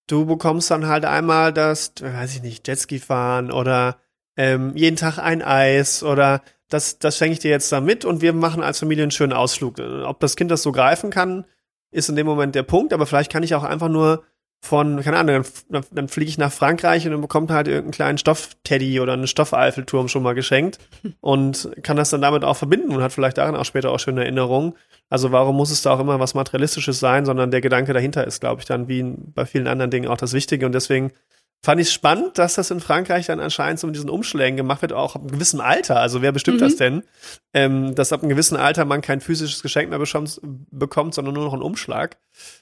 du 0.07 0.25
bekommst 0.25 0.69
dann 0.71 0.87
halt 0.87 1.05
einmal 1.05 1.53
das, 1.53 1.93
weiß 1.99 2.35
ich 2.35 2.41
nicht, 2.41 2.67
Jetski 2.67 2.99
fahren 2.99 3.51
oder 3.51 3.97
ähm, 4.37 4.75
jeden 4.75 4.95
Tag 4.95 5.17
ein 5.17 5.41
Eis 5.41 6.03
oder 6.03 6.41
das, 6.69 6.99
das 6.99 7.17
schenke 7.17 7.33
ich 7.33 7.39
dir 7.39 7.51
jetzt 7.51 7.71
da 7.71 7.81
mit 7.81 8.05
und 8.05 8.21
wir 8.21 8.33
machen 8.33 8.63
als 8.63 8.79
Familie 8.79 9.03
einen 9.03 9.11
schönen 9.11 9.33
Ausflug. 9.33 9.79
Ob 9.79 10.19
das 10.19 10.35
Kind 10.35 10.51
das 10.51 10.61
so 10.61 10.71
greifen 10.71 11.09
kann, 11.09 11.45
ist 11.91 12.09
in 12.09 12.15
dem 12.15 12.27
Moment 12.27 12.55
der 12.55 12.63
Punkt, 12.63 12.93
aber 12.93 13.05
vielleicht 13.05 13.31
kann 13.31 13.43
ich 13.43 13.55
auch 13.55 13.63
einfach 13.63 13.89
nur 13.89 14.23
von, 14.61 15.01
keine 15.01 15.17
Ahnung, 15.17 15.45
dann, 15.69 15.85
dann 15.91 16.07
fliege 16.09 16.29
ich 16.29 16.37
nach 16.37 16.51
Frankreich 16.51 17.05
und 17.05 17.11
dann 17.11 17.21
bekommt 17.21 17.49
halt 17.49 17.67
irgendeinen 17.67 17.91
kleinen 17.91 18.17
Stoffteddy 18.17 18.99
oder 18.99 19.13
einen 19.13 19.27
Stoffeiffelturm 19.27 20.09
schon 20.09 20.23
mal 20.23 20.35
geschenkt 20.35 20.79
und 21.21 21.69
kann 21.81 21.97
das 21.97 22.09
dann 22.09 22.21
damit 22.21 22.43
auch 22.43 22.57
verbinden 22.57 22.93
und 22.93 23.01
hat 23.01 23.13
vielleicht 23.13 23.37
daran 23.37 23.55
auch 23.55 23.65
später 23.65 23.91
auch 23.91 23.99
schöne 23.99 24.23
Erinnerungen. 24.23 24.73
Also 25.09 25.31
warum 25.31 25.55
muss 25.55 25.71
es 25.71 25.81
da 25.81 25.93
auch 25.93 25.99
immer 25.99 26.19
was 26.19 26.33
Materialistisches 26.33 26.99
sein, 26.99 27.25
sondern 27.25 27.51
der 27.51 27.61
Gedanke 27.61 27.93
dahinter 27.93 28.27
ist, 28.27 28.41
glaube 28.41 28.61
ich, 28.61 28.67
dann 28.67 28.87
wie 28.87 29.03
bei 29.03 29.45
vielen 29.45 29.67
anderen 29.67 29.91
Dingen 29.91 30.09
auch 30.09 30.17
das 30.17 30.33
Wichtige 30.33 30.65
und 30.65 30.73
deswegen 30.73 31.11
fand 31.61 31.81
ich 31.81 31.91
spannend, 31.91 32.37
dass 32.37 32.55
das 32.55 32.71
in 32.71 32.79
Frankreich 32.79 33.25
dann 33.25 33.39
anscheinend 33.39 33.79
so 33.79 33.87
mit 33.87 33.95
diesen 33.95 34.09
Umschlägen 34.09 34.55
gemacht 34.55 34.81
wird, 34.81 34.93
auch 34.93 35.15
ab 35.15 35.21
einem 35.21 35.31
gewissen 35.31 35.59
Alter. 35.59 35.99
Also 35.99 36.21
wer 36.21 36.31
bestimmt 36.31 36.57
mhm. 36.57 36.63
das 36.63 36.75
denn? 36.77 37.03
Ähm, 37.53 37.95
dass 37.95 38.13
ab 38.13 38.21
einem 38.21 38.29
gewissen 38.29 38.55
Alter 38.55 38.85
man 38.85 39.01
kein 39.01 39.19
physisches 39.19 39.61
Geschenk 39.61 39.89
mehr 39.89 39.99
bekommt, 39.99 40.39
bekommt 40.41 41.13
sondern 41.13 41.33
nur 41.33 41.43
noch 41.43 41.53
einen 41.53 41.61
Umschlag. 41.61 42.17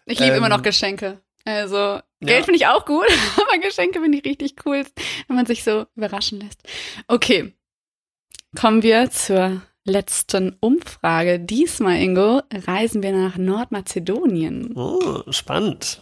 Ich 0.06 0.20
liebe 0.20 0.32
ähm, 0.32 0.38
immer 0.38 0.50
noch 0.50 0.64
Geschenke. 0.64 1.20
Also 1.48 2.02
Geld 2.20 2.40
ja. 2.40 2.44
finde 2.44 2.58
ich 2.58 2.68
auch 2.68 2.84
gut, 2.84 3.08
aber 3.38 3.58
Geschenke 3.60 4.02
finde 4.02 4.18
ich 4.18 4.26
richtig 4.26 4.56
cool, 4.66 4.84
wenn 5.28 5.38
man 5.38 5.46
sich 5.46 5.64
so 5.64 5.86
überraschen 5.96 6.42
lässt. 6.42 6.62
Okay, 7.08 7.54
kommen 8.60 8.84
wir 8.84 9.10
zur 9.12 9.62
letzten 9.86 10.58
Umfrage. 10.60 11.40
Diesmal, 11.40 12.02
Ingo, 12.02 12.42
reisen 12.52 13.02
wir 13.02 13.14
nach 13.14 13.38
Nordmazedonien. 13.38 14.74
Oh, 14.76 15.24
spannend. 15.32 16.02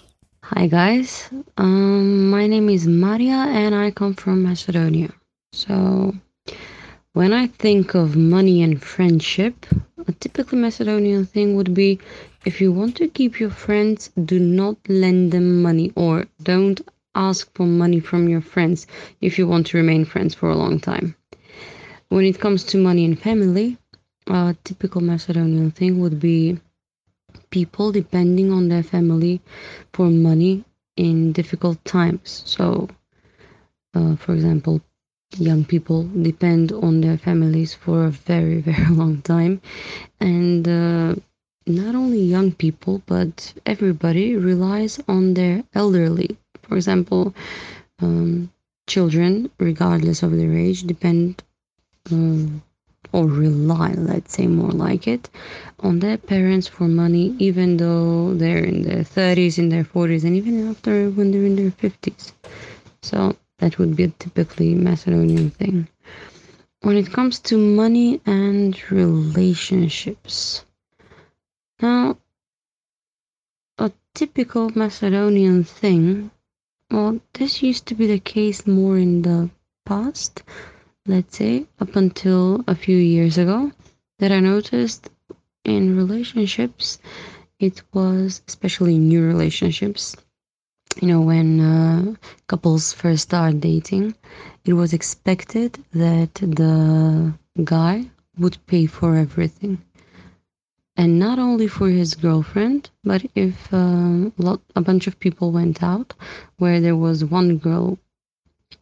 Hi 0.50 0.68
guys, 0.68 1.30
um, 1.60 2.32
my 2.32 2.48
name 2.48 2.70
is 2.70 2.88
Maria 2.88 3.46
and 3.48 3.76
I 3.76 3.92
come 3.92 4.16
from 4.16 4.42
Macedonia. 4.42 5.10
So, 5.54 6.12
when 7.14 7.34
I 7.34 7.50
think 7.60 7.94
of 7.94 8.16
money 8.16 8.64
and 8.64 8.84
friendship, 8.84 9.68
a 10.08 10.12
typically 10.12 10.58
Macedonian 10.58 11.28
thing 11.28 11.56
would 11.56 11.76
be 11.76 12.00
if 12.46 12.62
you 12.62 12.72
want 12.72 12.96
to 12.98 13.08
keep 13.08 13.40
your 13.40 13.50
friends, 13.50 14.12
do 14.26 14.40
not 14.40 14.78
lend 14.88 15.32
them 15.32 15.62
money 15.62 15.92
or 15.96 16.28
don't 16.44 16.82
ask 17.16 17.54
for 17.56 17.66
money 17.66 18.00
from 18.00 18.30
your 18.30 18.42
friends 18.42 18.88
if 19.22 19.38
you 19.38 19.48
want 19.48 19.68
to 19.68 19.78
remain 19.78 20.06
friends 20.06 20.34
for 20.36 20.50
a 20.50 20.56
long 20.58 20.80
time. 20.80 21.16
when 22.10 22.26
it 22.26 22.40
comes 22.40 22.64
to 22.64 22.78
money 22.78 23.06
and 23.06 23.20
family, 23.20 23.78
a 24.28 24.56
typical 24.64 25.02
Macedonian 25.02 25.72
thing 25.72 26.00
would 26.00 26.20
be 26.20 26.60
people 27.52 27.92
depending 27.92 28.52
on 28.52 28.70
their 28.70 28.84
family 28.84 29.42
for 29.94 30.10
money 30.10 30.64
in 30.98 31.32
difficult 31.34 31.84
times. 31.86 32.44
So, 32.46 32.90
uh, 33.94 34.16
for 34.16 34.34
example, 34.34 34.82
young 35.38 35.66
people 35.66 36.04
depend 36.22 36.72
on 36.72 37.02
their 37.02 37.18
families 37.18 37.74
for 37.74 38.06
a 38.06 38.12
very, 38.12 38.62
very 38.70 38.90
long 38.96 39.22
time. 39.22 39.62
And 40.20 40.68
uh, 40.68 41.16
not 41.68 41.96
only 41.96 42.22
young 42.22 42.52
people, 42.52 43.02
but 43.06 43.54
everybody 43.66 44.36
relies 44.36 45.00
on 45.08 45.34
their 45.34 45.64
elderly. 45.74 46.38
For 46.64 46.76
example, 46.76 47.34
um, 48.00 48.52
children, 48.88 49.50
regardless 49.60 50.22
of 50.22 50.36
their 50.38 50.54
age, 50.54 50.84
depend 50.84 51.42
um, 52.12 52.62
or 53.12 53.26
rely, 53.26 53.94
let's 53.94 54.34
say 54.34 54.46
more 54.48 54.72
like 54.72 55.08
it, 55.08 55.30
on 55.80 56.00
their 56.00 56.18
parents 56.18 56.68
for 56.68 56.88
money, 56.88 57.36
even 57.40 57.78
though 57.78 58.34
they're 58.34 58.64
in 58.64 58.84
their 58.84 59.04
30s, 59.04 59.58
in 59.58 59.70
their 59.70 59.84
40s, 59.84 60.24
and 60.24 60.36
even 60.36 60.70
after 60.70 61.10
when 61.10 61.32
they're 61.32 61.46
in 61.46 61.56
their 61.56 61.72
50s. 61.72 62.34
So 63.02 63.36
that 63.60 63.80
would 63.80 63.96
be 63.96 64.04
a 64.04 64.08
typically 64.10 64.76
Macedonian 64.76 65.50
thing. 65.52 65.88
When 66.82 66.98
it 66.98 67.12
comes 67.12 67.40
to 67.40 67.58
money 67.58 68.22
and 68.26 68.80
relationships, 68.92 70.64
now, 71.82 72.18
a 73.78 73.92
typical 74.14 74.70
Macedonian 74.70 75.64
thing, 75.64 76.32
well, 76.90 77.20
this 77.34 77.62
used 77.62 77.86
to 77.88 77.96
be 77.96 78.08
the 78.08 78.20
case 78.20 78.66
more 78.66 78.98
in 78.98 79.24
the 79.24 79.50
past, 79.86 80.44
let's 81.06 81.38
say, 81.38 81.68
up 81.80 81.96
until 81.96 82.64
a 82.68 82.76
few 82.76 82.98
years 82.98 83.38
ago, 83.38 83.72
that 84.20 84.32
I 84.32 84.40
noticed 84.40 85.10
in 85.66 85.98
relationships, 85.98 87.00
it 87.60 87.82
was 87.94 88.42
especially 88.48 88.98
new 88.98 89.22
relationships. 89.22 90.16
You 91.02 91.10
know, 91.10 91.22
when 91.22 91.60
uh, 91.60 92.16
couples 92.48 92.94
first 92.94 93.24
start 93.24 93.60
dating, 93.60 94.16
it 94.64 94.74
was 94.74 94.94
expected 94.94 95.84
that 95.92 96.36
the 96.36 97.34
guy 97.64 98.10
would 98.38 98.58
pay 98.66 98.86
for 98.86 99.16
everything. 99.16 99.82
And 100.98 101.20
not 101.20 101.40
only 101.40 101.68
for 101.68 101.90
his 101.90 102.16
girlfriend, 102.16 102.90
but 103.04 103.26
if 103.36 103.74
uh, 103.74 104.30
a 104.76 104.82
bunch 104.82 105.08
of 105.08 105.20
people 105.20 105.52
went 105.52 105.84
out 105.84 106.14
where 106.58 106.80
there 106.80 106.96
was 106.96 107.26
one 107.26 107.58
girl 107.58 108.00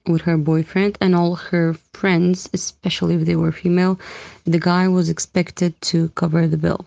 with 0.08 0.22
her 0.22 0.38
boyfriend 0.38 0.98
and 1.02 1.16
all 1.16 1.36
her 1.36 1.76
friends, 1.94 2.50
especially 2.54 3.16
if 3.16 3.26
they 3.26 3.36
were 3.36 3.52
female, 3.52 4.00
the 4.46 4.60
guy 4.60 4.88
was 4.88 5.10
expected 5.10 5.80
to 5.82 6.10
cover 6.10 6.48
the 6.48 6.58
bill. 6.58 6.86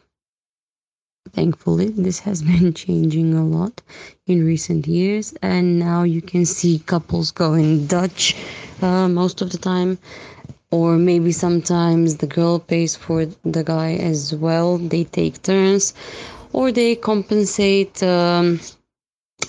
Thankfully, 1.32 1.88
this 1.88 2.20
has 2.20 2.42
been 2.52 2.72
changing 2.72 3.34
a 3.34 3.44
lot 3.44 3.82
in 4.26 4.46
recent 4.46 4.86
years, 4.86 5.34
and 5.42 5.78
now 5.78 6.04
you 6.04 6.22
can 6.22 6.46
see 6.46 6.78
couples 6.78 7.32
going 7.32 7.86
Dutch 7.86 8.36
uh, 8.80 9.08
most 9.08 9.42
of 9.42 9.50
the 9.50 9.58
time, 9.58 9.98
or 10.70 10.96
maybe 10.96 11.32
sometimes 11.32 12.16
the 12.16 12.26
girl 12.26 12.58
pays 12.58 12.96
for 12.96 13.26
the 13.44 13.62
guy 13.64 13.94
as 13.94 14.34
well. 14.34 14.78
They 14.78 15.04
take 15.04 15.42
turns, 15.42 15.94
or 16.52 16.72
they 16.72 16.96
compensate 16.96 18.02
um, 18.02 18.60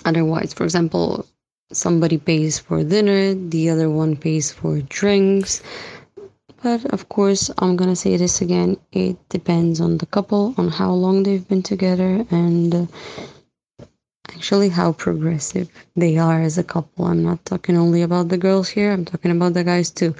otherwise. 0.06 0.54
For 0.54 0.64
example, 0.64 1.26
somebody 1.72 2.18
pays 2.18 2.60
for 2.60 2.84
dinner, 2.84 3.34
the 3.34 3.70
other 3.70 3.90
one 3.90 4.16
pays 4.16 4.52
for 4.52 4.80
drinks. 4.82 5.62
But 6.64 6.86
of 6.86 7.10
course, 7.10 7.52
I'm 7.60 7.76
gonna 7.76 7.96
say 7.96 8.18
this 8.18 8.42
again 8.42 8.78
it 8.92 9.18
depends 9.30 9.80
on 9.80 9.98
the 9.98 10.06
couple, 10.06 10.54
on 10.58 10.70
how 10.70 10.92
long 10.92 11.24
they've 11.24 11.48
been 11.48 11.64
together, 11.64 12.26
and 12.32 12.74
uh, 12.74 12.86
actually 14.30 14.70
how 14.70 14.94
progressive 14.94 15.70
they 15.96 16.18
are 16.18 16.42
as 16.42 16.58
a 16.58 16.64
couple. 16.64 17.06
I'm 17.06 17.24
not 17.24 17.44
talking 17.46 17.78
only 17.78 18.02
about 18.02 18.30
the 18.30 18.38
girls 18.38 18.70
here, 18.70 18.92
I'm 18.92 19.06
talking 19.06 19.32
about 19.32 19.54
the 19.54 19.64
guys 19.64 19.90
too, 19.92 20.16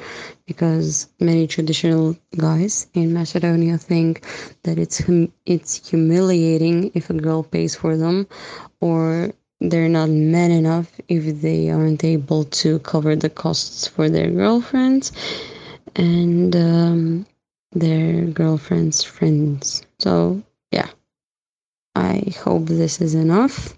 because 0.46 1.08
many 1.20 1.48
traditional 1.48 2.16
guys 2.38 2.88
in 2.94 3.14
Macedonia 3.14 3.78
think 3.78 4.26
that 4.64 4.78
it's 4.78 5.00
hum- 5.00 5.32
it's 5.46 5.90
humiliating 5.90 6.92
if 6.94 7.10
a 7.10 7.14
girl 7.14 7.44
pays 7.44 7.76
for 7.76 7.98
them 7.98 8.28
or 8.82 9.32
they're 9.60 9.90
not 9.90 10.10
men 10.10 10.52
enough 10.52 10.92
if 11.08 11.42
they 11.42 11.70
aren't 11.70 12.04
able 12.04 12.44
to 12.46 12.80
cover 12.80 13.16
the 13.16 13.30
costs 13.30 13.88
for 13.88 14.10
their 14.10 14.30
girlfriends 14.30 15.12
and 15.96 16.56
um, 16.56 17.26
their 17.72 18.26
girlfriends' 18.26 19.04
friends. 19.04 19.84
So, 20.00 20.44
yeah, 20.72 20.90
I 21.96 22.34
hope 22.44 22.68
this 22.68 23.02
is 23.02 23.16
enough. 23.16 23.77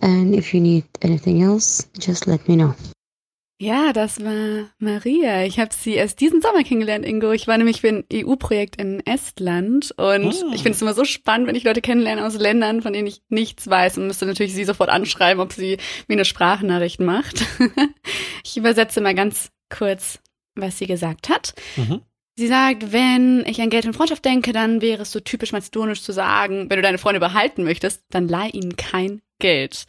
And 0.00 0.34
if 0.34 0.54
you 0.54 0.60
need 0.60 0.84
anything 1.02 1.42
else, 1.42 1.88
just 1.98 2.26
let 2.26 2.48
me 2.48 2.56
know. 2.56 2.74
Ja, 3.60 3.92
das 3.92 4.22
war 4.24 4.70
Maria. 4.78 5.42
Ich 5.44 5.58
habe 5.58 5.74
sie 5.74 5.94
erst 5.94 6.20
diesen 6.20 6.40
Sommer 6.40 6.62
kennengelernt, 6.62 7.04
Ingo. 7.04 7.32
Ich 7.32 7.48
war 7.48 7.58
nämlich 7.58 7.80
für 7.80 7.88
ein 7.88 8.04
EU-Projekt 8.12 8.80
in 8.80 9.04
Estland 9.04 9.92
und 9.96 10.26
oh. 10.26 10.52
ich 10.54 10.62
finde 10.62 10.76
es 10.76 10.82
immer 10.82 10.94
so 10.94 11.04
spannend, 11.04 11.48
wenn 11.48 11.56
ich 11.56 11.64
Leute 11.64 11.80
kennenlerne 11.80 12.24
aus 12.24 12.38
Ländern, 12.38 12.82
von 12.82 12.92
denen 12.92 13.08
ich 13.08 13.20
nichts 13.28 13.68
weiß 13.68 13.98
und 13.98 14.06
müsste 14.06 14.26
natürlich 14.26 14.54
sie 14.54 14.64
sofort 14.64 14.90
anschreiben, 14.90 15.42
ob 15.42 15.52
sie 15.52 15.78
mir 16.06 16.14
eine 16.14 16.24
Sprachnachricht 16.24 17.00
macht. 17.00 17.44
ich 18.44 18.56
übersetze 18.56 19.00
mal 19.00 19.16
ganz 19.16 19.50
kurz, 19.70 20.20
was 20.54 20.78
sie 20.78 20.86
gesagt 20.86 21.28
hat. 21.28 21.54
Mhm. 21.76 22.02
Sie 22.36 22.46
sagt, 22.46 22.92
wenn 22.92 23.44
ich 23.44 23.60
an 23.60 23.70
Geld 23.70 23.86
und 23.86 23.96
Freundschaft 23.96 24.24
denke, 24.24 24.52
dann 24.52 24.80
wäre 24.80 25.02
es 25.02 25.10
so 25.10 25.18
typisch 25.18 25.50
mazedonisch 25.50 26.02
zu 26.02 26.12
sagen, 26.12 26.70
wenn 26.70 26.76
du 26.76 26.82
deine 26.82 26.98
Freunde 26.98 27.18
behalten 27.18 27.64
möchtest, 27.64 28.04
dann 28.10 28.28
leih 28.28 28.50
ihnen 28.50 28.76
kein 28.76 29.20
Geld. 29.38 29.86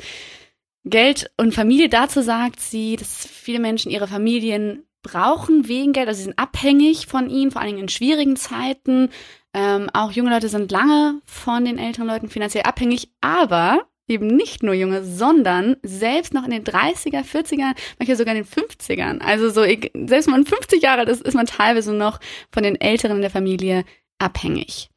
Geld 0.85 1.31
und 1.37 1.53
Familie, 1.53 1.89
dazu 1.89 2.21
sagt 2.21 2.59
sie, 2.59 2.95
dass 2.95 3.27
viele 3.27 3.59
Menschen 3.59 3.91
ihre 3.91 4.07
Familien 4.07 4.83
brauchen 5.01 5.67
wegen 5.67 5.93
Geld, 5.93 6.07
also 6.07 6.17
sie 6.17 6.25
sind 6.25 6.39
abhängig 6.39 7.07
von 7.07 7.29
ihnen, 7.29 7.51
vor 7.51 7.61
allen 7.61 7.69
Dingen 7.69 7.83
in 7.83 7.89
schwierigen 7.89 8.35
Zeiten. 8.35 9.09
Ähm, 9.53 9.89
auch 9.93 10.11
junge 10.11 10.31
Leute 10.31 10.49
sind 10.49 10.71
lange 10.71 11.21
von 11.25 11.65
den 11.65 11.77
älteren 11.77 12.07
Leuten 12.07 12.29
finanziell 12.29 12.63
abhängig, 12.63 13.09
aber 13.21 13.85
eben 14.07 14.27
nicht 14.27 14.63
nur 14.63 14.73
junge, 14.73 15.03
sondern 15.03 15.77
selbst 15.83 16.33
noch 16.33 16.43
in 16.43 16.51
den 16.51 16.63
30er, 16.63 17.23
40er, 17.23 17.75
manchmal 17.97 18.17
sogar 18.17 18.35
in 18.35 18.43
den 18.43 18.51
50ern. 18.51 19.21
Also 19.21 19.49
so, 19.49 19.61
selbst 19.61 20.27
wenn 20.27 20.31
man 20.31 20.45
50 20.45 20.81
Jahre 20.81 21.01
alt 21.01 21.09
ist, 21.09 21.21
ist 21.21 21.35
man 21.35 21.45
teilweise 21.45 21.93
noch 21.93 22.19
von 22.51 22.63
den 22.63 22.79
Älteren 22.79 23.17
in 23.17 23.21
der 23.21 23.31
Familie 23.31 23.85
abhängig. 24.17 24.89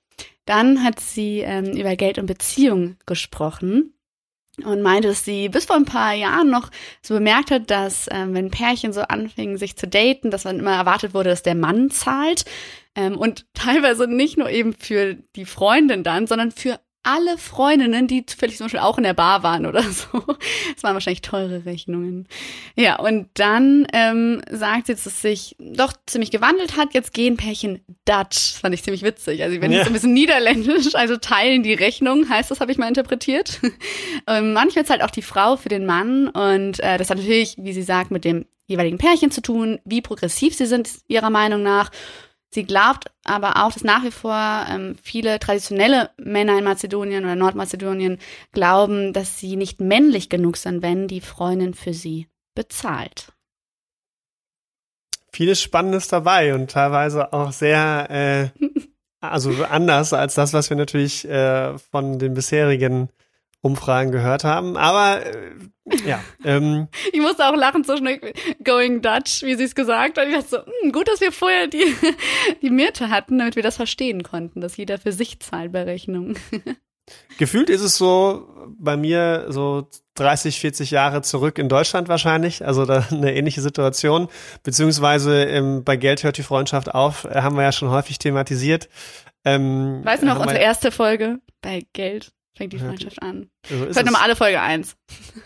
Dann 0.46 0.82
hat 0.82 0.98
sie 0.98 1.40
ähm, 1.40 1.76
über 1.76 1.94
Geld 1.94 2.18
und 2.18 2.26
Beziehung 2.26 2.96
gesprochen 3.06 3.94
und 4.64 4.82
meinte, 4.82 5.08
dass 5.08 5.24
sie 5.24 5.48
bis 5.48 5.64
vor 5.64 5.76
ein 5.76 5.86
paar 5.86 6.12
Jahren 6.12 6.50
noch 6.50 6.70
so 7.00 7.14
bemerkt 7.14 7.50
hat, 7.50 7.70
dass 7.70 8.06
ähm, 8.10 8.34
wenn 8.34 8.50
Pärchen 8.50 8.92
so 8.92 9.00
anfingen, 9.02 9.56
sich 9.56 9.76
zu 9.76 9.88
daten, 9.88 10.30
dass 10.30 10.42
dann 10.42 10.58
immer 10.58 10.76
erwartet 10.76 11.14
wurde, 11.14 11.30
dass 11.30 11.42
der 11.42 11.54
Mann 11.54 11.90
zahlt. 11.90 12.44
Ähm, 12.94 13.16
und 13.16 13.46
teilweise 13.54 14.06
nicht 14.06 14.36
nur 14.36 14.50
eben 14.50 14.74
für 14.74 15.14
die 15.36 15.46
Freundin 15.46 16.04
dann, 16.04 16.26
sondern 16.26 16.50
für 16.50 16.78
alle 17.02 17.36
Freundinnen, 17.36 18.06
die 18.06 18.24
zufällig 18.24 18.56
zum 18.56 18.66
Beispiel 18.66 18.80
auch 18.80 18.96
in 18.96 19.04
der 19.04 19.14
Bar 19.14 19.42
waren 19.42 19.66
oder 19.66 19.82
so. 19.92 20.22
Das 20.74 20.82
waren 20.82 20.94
wahrscheinlich 20.94 21.22
teure 21.22 21.64
Rechnungen. 21.64 22.28
Ja, 22.76 22.98
und 22.98 23.28
dann 23.34 23.86
ähm, 23.92 24.42
sagt 24.50 24.86
sie, 24.86 24.94
dass 24.94 25.06
es 25.06 25.20
sich 25.20 25.56
doch 25.58 25.92
ziemlich 26.06 26.30
gewandelt 26.30 26.76
hat. 26.76 26.94
Jetzt 26.94 27.12
gehen 27.12 27.36
Pärchen 27.36 27.80
Dutch. 28.04 28.52
Das 28.52 28.58
fand 28.60 28.74
ich 28.74 28.82
ziemlich 28.82 29.02
witzig. 29.02 29.42
Also, 29.42 29.60
wenn 29.60 29.72
ja. 29.72 29.82
ein 29.82 29.92
bisschen 29.92 30.14
niederländisch, 30.14 30.94
also 30.94 31.16
teilen 31.16 31.62
die 31.62 31.74
Rechnung, 31.74 32.28
heißt 32.28 32.50
das, 32.50 32.60
habe 32.60 32.70
ich 32.70 32.78
mal 32.78 32.88
interpretiert. 32.88 33.60
ähm, 34.26 34.52
manchmal 34.52 34.86
zahlt 34.86 35.02
auch 35.02 35.10
die 35.10 35.22
Frau 35.22 35.56
für 35.56 35.68
den 35.68 35.86
Mann. 35.86 36.28
Und 36.28 36.80
äh, 36.80 36.98
das 36.98 37.10
hat 37.10 37.18
natürlich, 37.18 37.56
wie 37.58 37.72
sie 37.72 37.82
sagt, 37.82 38.10
mit 38.10 38.24
dem 38.24 38.46
jeweiligen 38.66 38.98
Pärchen 38.98 39.30
zu 39.30 39.42
tun, 39.42 39.80
wie 39.84 40.00
progressiv 40.00 40.54
sie 40.54 40.66
sind, 40.66 40.88
ihrer 41.08 41.30
Meinung 41.30 41.62
nach. 41.62 41.90
Sie 42.54 42.64
glaubt 42.64 43.10
aber 43.24 43.64
auch, 43.64 43.72
dass 43.72 43.82
nach 43.82 44.04
wie 44.04 44.10
vor 44.10 44.66
ähm, 44.68 44.96
viele 45.02 45.38
traditionelle 45.38 46.10
Männer 46.18 46.58
in 46.58 46.64
Mazedonien 46.64 47.24
oder 47.24 47.34
Nordmazedonien 47.34 48.18
glauben, 48.52 49.14
dass 49.14 49.38
sie 49.38 49.56
nicht 49.56 49.80
männlich 49.80 50.28
genug 50.28 50.58
sind, 50.58 50.82
wenn 50.82 51.08
die 51.08 51.22
Freundin 51.22 51.72
für 51.72 51.94
sie 51.94 52.28
bezahlt. 52.54 53.32
Vieles 55.32 55.62
Spannendes 55.62 56.08
dabei 56.08 56.54
und 56.54 56.70
teilweise 56.70 57.32
auch 57.32 57.52
sehr, 57.52 58.10
äh, 58.10 58.48
also 59.22 59.64
anders 59.64 60.12
als 60.12 60.34
das, 60.34 60.52
was 60.52 60.68
wir 60.68 60.76
natürlich 60.76 61.26
äh, 61.26 61.78
von 61.78 62.18
den 62.18 62.34
bisherigen 62.34 63.08
Umfragen 63.62 64.10
gehört 64.10 64.44
haben. 64.44 64.76
Aber 64.76 65.24
äh, 65.24 65.52
ja. 66.06 66.20
Ähm, 66.44 66.88
ich 67.12 67.20
musste 67.20 67.46
auch 67.46 67.54
lachen 67.54 67.84
so 67.84 67.96
schnell, 67.96 68.32
Going 68.64 69.00
Dutch, 69.00 69.42
wie 69.42 69.54
sie 69.54 69.62
es 69.62 69.76
gesagt 69.76 70.18
hat. 70.18 70.26
Ich 70.26 70.34
dachte 70.34 70.48
so, 70.48 70.56
mh, 70.58 70.64
hm, 70.82 70.92
gut, 70.92 71.06
dass 71.06 71.20
wir 71.20 71.30
vorher 71.30 71.68
die, 71.68 71.94
die 72.62 72.70
Mirte 72.70 73.10
hatten, 73.10 73.38
damit 73.38 73.54
wir 73.54 73.62
das 73.62 73.76
verstehen 73.76 74.24
konnten, 74.24 74.60
dass 74.60 74.76
jeder 74.76 74.98
für 74.98 75.12
sich 75.12 75.38
zahlt 75.38 75.70
bei 75.70 75.84
Rechnungen. 75.84 76.36
Gefühlt 77.38 77.70
ist 77.70 77.82
es 77.82 77.96
so 77.96 78.48
bei 78.78 78.96
mir 78.96 79.46
so 79.50 79.88
30, 80.14 80.60
40 80.60 80.90
Jahre 80.90 81.22
zurück 81.22 81.58
in 81.58 81.68
Deutschland 81.68 82.08
wahrscheinlich, 82.08 82.64
also 82.64 82.84
da 82.84 83.06
eine 83.10 83.34
ähnliche 83.34 83.60
Situation, 83.60 84.28
beziehungsweise 84.62 85.44
ähm, 85.44 85.84
bei 85.84 85.96
Geld 85.96 86.24
hört 86.24 86.38
die 86.38 86.42
Freundschaft 86.42 86.92
auf, 86.92 87.24
äh, 87.24 87.42
haben 87.42 87.56
wir 87.56 87.62
ja 87.62 87.72
schon 87.72 87.90
häufig 87.90 88.18
thematisiert. 88.18 88.88
Ähm, 89.44 90.00
weißt 90.04 90.22
du 90.22 90.26
noch, 90.26 90.40
unsere 90.40 90.60
erste 90.60 90.90
Folge 90.90 91.38
bei 91.60 91.82
Geld 91.92 92.32
fängt 92.54 92.72
die 92.72 92.78
Freundschaft 92.78 93.18
ja, 93.22 93.28
an. 93.28 93.50
So 93.68 93.76
Hört 93.76 94.04
nochmal 94.04 94.22
alle 94.22 94.36
Folge 94.36 94.60
eins. 94.60 94.96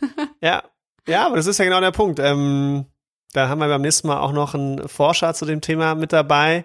ja, 0.41 0.63
ja, 1.09 1.27
aber 1.27 1.37
das 1.37 1.47
ist 1.47 1.59
ja 1.59 1.65
genau 1.65 1.81
der 1.81 1.93
Punkt. 1.93 2.19
Ähm, 2.19 2.87
da 3.33 3.49
haben 3.49 3.59
wir 3.59 3.69
beim 3.69 3.83
nächsten 3.83 4.09
Mal 4.09 4.19
auch 4.21 4.33
noch 4.33 4.55
einen 4.55 4.89
Forscher 4.89 5.35
zu 5.35 5.45
dem 5.45 5.61
Thema 5.61 5.95
mit 5.95 6.13
dabei, 6.13 6.65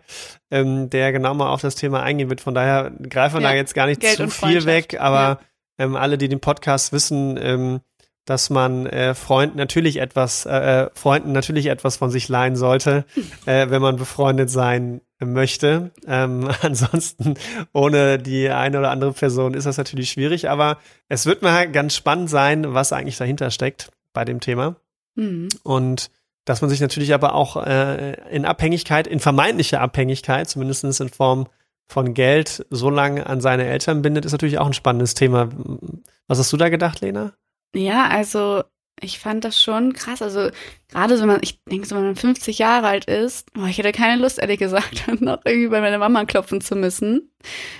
ähm, 0.50 0.90
der 0.90 1.12
genau 1.12 1.34
mal 1.34 1.50
auf 1.50 1.62
das 1.62 1.76
Thema 1.76 2.02
eingehen 2.02 2.30
wird. 2.30 2.42
Von 2.42 2.54
daher 2.54 2.92
greifen 3.10 3.36
wir 3.36 3.42
ja, 3.42 3.50
da 3.50 3.56
jetzt 3.56 3.76
gar 3.76 3.88
nicht 3.88 4.02
Geld 4.02 4.18
zu 4.18 4.30
viel 4.30 4.66
weg, 4.66 5.00
aber 5.00 5.42
ja. 5.78 5.86
ähm, 5.86 5.96
alle, 5.96 6.18
die 6.18 6.30
den 6.30 6.40
Podcast 6.40 6.94
wissen, 6.94 7.38
ähm, 7.42 7.82
dass 8.32 8.50
man 8.50 8.86
äh, 8.86 9.14
Freunden 9.14 9.58
natürlich 9.58 9.98
etwas, 9.98 10.46
äh, 10.46 10.84
äh 10.84 10.90
Freunden 10.94 11.34
natürlich 11.34 11.66
etwas 11.66 11.98
von 11.98 12.10
sich 12.10 12.30
leihen 12.30 12.56
sollte, 12.56 13.04
äh, 13.46 13.70
wenn 13.70 13.82
man 13.82 13.98
befreundet 13.98 14.50
sein 14.50 15.02
möchte. 15.20 15.92
Ähm, 16.08 16.50
ansonsten 16.62 17.34
ohne 17.74 18.20
die 18.20 18.50
eine 18.50 18.80
oder 18.80 18.90
andere 18.90 19.12
Person 19.12 19.54
ist 19.54 19.66
das 19.66 19.78
natürlich 19.78 20.12
schwierig, 20.12 20.50
aber 20.50 20.78
es 21.10 21.26
wird 21.26 21.42
mal 21.42 21.70
ganz 21.70 21.94
spannend 21.94 22.30
sein, 22.30 22.74
was 22.74 22.94
eigentlich 22.94 23.18
dahinter 23.18 23.52
steckt 23.52 23.92
bei 24.14 24.24
dem 24.24 24.40
Thema. 24.40 24.78
Mhm. 25.16 25.50
Und 25.64 26.10
dass 26.46 26.62
man 26.62 26.70
sich 26.70 26.80
natürlich 26.80 27.14
aber 27.14 27.36
auch 27.36 27.58
äh, 27.58 28.14
in 28.34 28.46
Abhängigkeit, 28.46 29.08
in 29.08 29.20
vermeintliche 29.20 29.82
Abhängigkeit, 29.82 30.50
zumindest 30.50 30.86
in 31.02 31.10
Form 31.10 31.48
von 31.90 32.14
Geld, 32.14 32.66
so 32.70 32.90
lange 32.90 33.28
an 33.28 33.42
seine 33.42 33.66
Eltern 33.66 34.02
bindet, 34.02 34.24
ist 34.24 34.32
natürlich 34.32 34.58
auch 34.58 34.68
ein 34.68 34.74
spannendes 34.74 35.16
Thema. 35.16 35.50
Was 36.30 36.40
hast 36.40 36.54
du 36.54 36.56
da 36.56 36.70
gedacht, 36.70 37.02
Lena? 37.02 37.34
Ja, 37.74 38.08
also 38.08 38.64
ich 39.04 39.20
fand 39.20 39.44
das 39.44 39.62
schon 39.62 39.94
krass. 39.94 40.22
Also 40.22 40.50
gerade 40.90 41.18
so, 41.18 41.22
wenn 41.22 41.30
man, 41.30 41.40
ich 41.42 41.64
denke 41.66 41.88
so, 41.88 41.96
wenn 41.96 42.06
man 42.06 42.16
50 42.16 42.60
Jahre 42.60 42.88
alt 42.88 43.06
ist, 43.06 43.52
boah, 43.54 43.68
ich 43.68 43.78
hätte 43.78 43.92
keine 43.92 44.22
Lust, 44.22 44.40
ehrlich 44.40 44.60
gesagt, 44.60 45.08
noch 45.22 45.40
irgendwie 45.44 45.70
bei 45.70 45.82
meiner 45.82 45.98
Mama 45.98 46.26
klopfen 46.26 46.62
zu 46.62 46.76
müssen. 46.76 47.32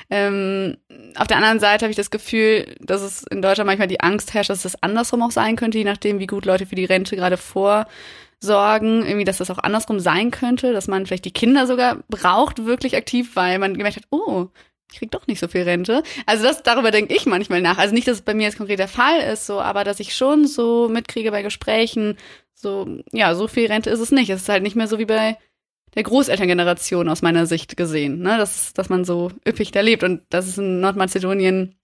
Ähm, 0.10 0.78
auf 1.16 1.28
der 1.28 1.38
anderen 1.38 1.60
Seite 1.60 1.86
habe 1.86 1.92
ich 1.92 1.98
das 1.98 2.12
Gefühl, 2.12 2.76
dass 2.80 3.02
es 3.02 3.24
in 3.24 3.42
Deutschland 3.42 3.68
manchmal 3.68 3.88
die 3.88 4.02
Angst 4.02 4.34
herrscht, 4.34 4.50
dass 4.50 4.64
das 4.64 4.82
andersrum 4.82 5.22
auch 5.22 5.32
sein 5.32 5.56
könnte, 5.56 5.78
je 5.78 5.84
nachdem, 5.84 6.20
wie 6.20 6.28
gut 6.28 6.46
Leute 6.46 6.66
für 6.66 6.76
die 6.76 6.86
Rente 6.86 7.16
gerade 7.16 7.38
vorsorgen, 7.38 9.06
irgendwie, 9.06 9.26
dass 9.26 9.38
das 9.38 9.52
auch 9.52 9.60
andersrum 9.60 10.00
sein 10.00 10.32
könnte, 10.32 10.74
dass 10.74 10.88
man 10.88 11.06
vielleicht 11.06 11.26
die 11.26 11.34
Kinder 11.34 11.68
sogar 11.68 12.00
braucht, 12.10 12.66
wirklich 12.66 12.96
aktiv, 12.96 13.36
weil 13.36 13.60
man 13.60 13.78
gemerkt 13.78 13.98
hat, 13.98 14.08
oh, 14.10 14.48
ich 14.92 15.00
krieg 15.00 15.12
doch 15.12 15.28
nicht 15.28 15.40
so 15.40 15.48
viel 15.48 15.62
Rente. 15.64 16.04
Also 16.26 16.44
das, 16.44 16.64
darüber 16.64 16.92
denke 16.92 17.16
ich 17.16 17.26
manchmal 17.26 17.62
nach. 17.62 17.78
Also 17.78 17.94
nicht, 17.94 18.08
dass 18.08 18.18
es 18.18 18.22
bei 18.22 18.34
mir 18.34 18.44
jetzt 18.44 18.58
konkret 18.58 18.80
der 18.80 18.88
Fall 18.88 19.20
ist, 19.22 19.46
so, 19.46 19.62
aber 19.62 19.84
dass 19.84 20.00
ich 20.00 20.16
schon 20.16 20.48
so 20.48 20.90
mitkriege 20.90 21.32
bei 21.32 21.42
Gesprächen, 21.42 22.18
so, 22.54 23.00
ja, 23.12 23.34
so 23.36 23.48
viel 23.48 23.68
Rente 23.68 23.90
ist 23.90 24.00
es 24.00 24.12
nicht. 24.12 24.30
Es 24.30 24.42
ist 24.42 24.50
halt 24.50 24.64
nicht 24.64 24.76
mehr 24.76 24.88
so 24.88 25.00
wie 25.00 25.06
bei 25.06 25.38
der 25.96 26.04
Großelterngeneration 26.04 27.10
aus 27.10 27.22
meiner 27.22 27.46
Sicht 27.46 27.76
gesehen, 27.76 28.20
ne, 28.20 28.38
dass, 28.38 28.74
dass 28.74 28.90
man 28.90 29.04
so 29.04 29.32
üppig 29.48 29.72
da 29.72 29.82
lebt 29.82 30.04
und 30.04 30.22
dass 30.30 30.48
es 30.48 30.58
in 30.58 30.80
Nordmazedonien 30.80 31.76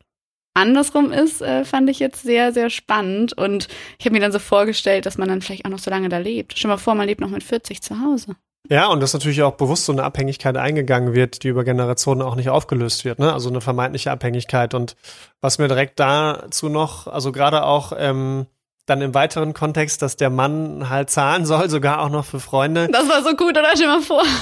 andersrum 0.53 1.11
ist, 1.11 1.41
äh, 1.41 1.65
fand 1.65 1.89
ich 1.89 1.99
jetzt 1.99 2.23
sehr, 2.23 2.51
sehr 2.53 2.69
spannend 2.69 3.33
und 3.37 3.67
ich 3.99 4.05
habe 4.05 4.13
mir 4.13 4.21
dann 4.21 4.31
so 4.31 4.39
vorgestellt, 4.39 5.05
dass 5.05 5.17
man 5.17 5.27
dann 5.27 5.41
vielleicht 5.41 5.65
auch 5.65 5.69
noch 5.69 5.79
so 5.79 5.91
lange 5.91 6.09
da 6.09 6.17
lebt. 6.17 6.57
Stell 6.57 6.69
mal 6.69 6.77
vor, 6.77 6.95
man 6.95 7.07
lebt 7.07 7.21
noch 7.21 7.29
mit 7.29 7.43
40 7.43 7.81
zu 7.81 8.01
Hause. 8.01 8.35
Ja, 8.69 8.87
und 8.87 8.99
dass 9.01 9.13
natürlich 9.13 9.41
auch 9.43 9.53
bewusst 9.53 9.85
so 9.85 9.91
eine 9.91 10.03
Abhängigkeit 10.03 10.57
eingegangen 10.57 11.13
wird, 11.13 11.43
die 11.43 11.47
über 11.49 11.63
Generationen 11.63 12.21
auch 12.21 12.35
nicht 12.35 12.49
aufgelöst 12.49 13.05
wird, 13.05 13.19
ne? 13.19 13.31
Also 13.31 13.49
eine 13.49 13.61
vermeintliche 13.61 14.11
Abhängigkeit. 14.11 14.73
Und 14.73 14.95
was 15.41 15.57
mir 15.57 15.67
direkt 15.67 15.99
dazu 15.99 16.69
noch, 16.69 17.07
also 17.07 17.31
gerade 17.31 17.63
auch 17.63 17.93
ähm, 17.97 18.47
dann 18.87 19.01
im 19.01 19.13
weiteren 19.13 19.53
Kontext, 19.53 20.01
dass 20.01 20.15
der 20.15 20.29
Mann 20.29 20.89
halt 20.89 21.09
zahlen 21.09 21.45
soll, 21.45 21.69
sogar 21.69 22.01
auch 22.01 22.09
noch 22.09 22.25
für 22.25 22.39
Freunde. 22.39 22.87
Das 22.91 23.07
war 23.07 23.21
so 23.21 23.35
gut, 23.35 23.57
oder? 23.57 23.69
Stell 23.75 23.87
mal 23.87 24.01
vor. 24.01 24.23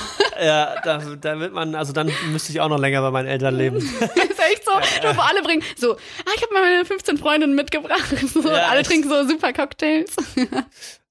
Ja, 0.43 0.81
da, 0.83 0.97
da 0.97 1.39
wird 1.39 1.53
man, 1.53 1.75
also 1.75 1.93
dann 1.93 2.11
müsste 2.29 2.51
ich 2.51 2.59
auch 2.59 2.67
noch 2.67 2.77
länger 2.77 3.01
bei 3.01 3.09
meinen 3.09 3.27
Eltern 3.27 3.55
leben. 3.55 3.77
ist 3.77 4.01
echt 4.01 4.65
so, 4.65 4.71
du, 5.01 5.15
wo 5.15 5.21
alle 5.21 5.41
bringen 5.41 5.63
so, 5.77 5.93
ah, 5.93 6.31
ich 6.35 6.41
habe 6.41 6.53
mal 6.53 6.61
meine 6.61 6.83
15 6.83 7.17
Freundinnen 7.17 7.55
mitgebracht. 7.55 8.03
So, 8.33 8.45
ja, 8.45 8.67
alle 8.69 8.83
trinken 8.83 9.07
so 9.07 9.25
super 9.25 9.53
Cocktails. 9.53 10.13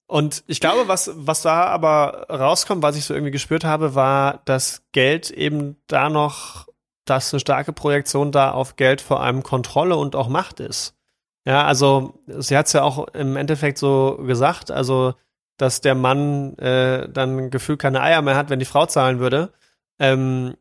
Und 0.06 0.44
ich 0.46 0.60
glaube, 0.60 0.86
was, 0.86 1.10
was 1.14 1.42
da 1.42 1.64
aber 1.64 2.26
rauskommt, 2.28 2.82
was 2.82 2.96
ich 2.96 3.04
so 3.04 3.14
irgendwie 3.14 3.30
gespürt 3.30 3.64
habe, 3.64 3.94
war, 3.94 4.42
dass 4.44 4.82
Geld 4.92 5.30
eben 5.30 5.76
da 5.86 6.10
noch, 6.10 6.68
dass 7.06 7.32
eine 7.32 7.40
starke 7.40 7.72
Projektion 7.72 8.30
da 8.30 8.50
auf 8.50 8.76
Geld 8.76 9.00
vor 9.00 9.22
allem 9.22 9.42
Kontrolle 9.42 9.96
und 9.96 10.14
auch 10.14 10.28
Macht 10.28 10.60
ist. 10.60 10.94
Ja, 11.46 11.64
also 11.64 12.14
sie 12.26 12.56
hat 12.56 12.66
es 12.66 12.72
ja 12.72 12.82
auch 12.82 13.08
im 13.08 13.36
Endeffekt 13.36 13.78
so 13.78 14.18
gesagt, 14.22 14.70
also 14.70 15.14
dass 15.56 15.80
der 15.80 15.94
Mann 15.94 16.56
äh, 16.58 17.08
dann 17.08 17.50
gefühlt 17.50 17.78
keine 17.78 18.02
Eier 18.02 18.22
mehr 18.22 18.36
hat, 18.36 18.50
wenn 18.50 18.58
die 18.58 18.64
Frau 18.64 18.86
zahlen 18.86 19.20
würde, 19.20 19.52
ähm, 19.98 20.56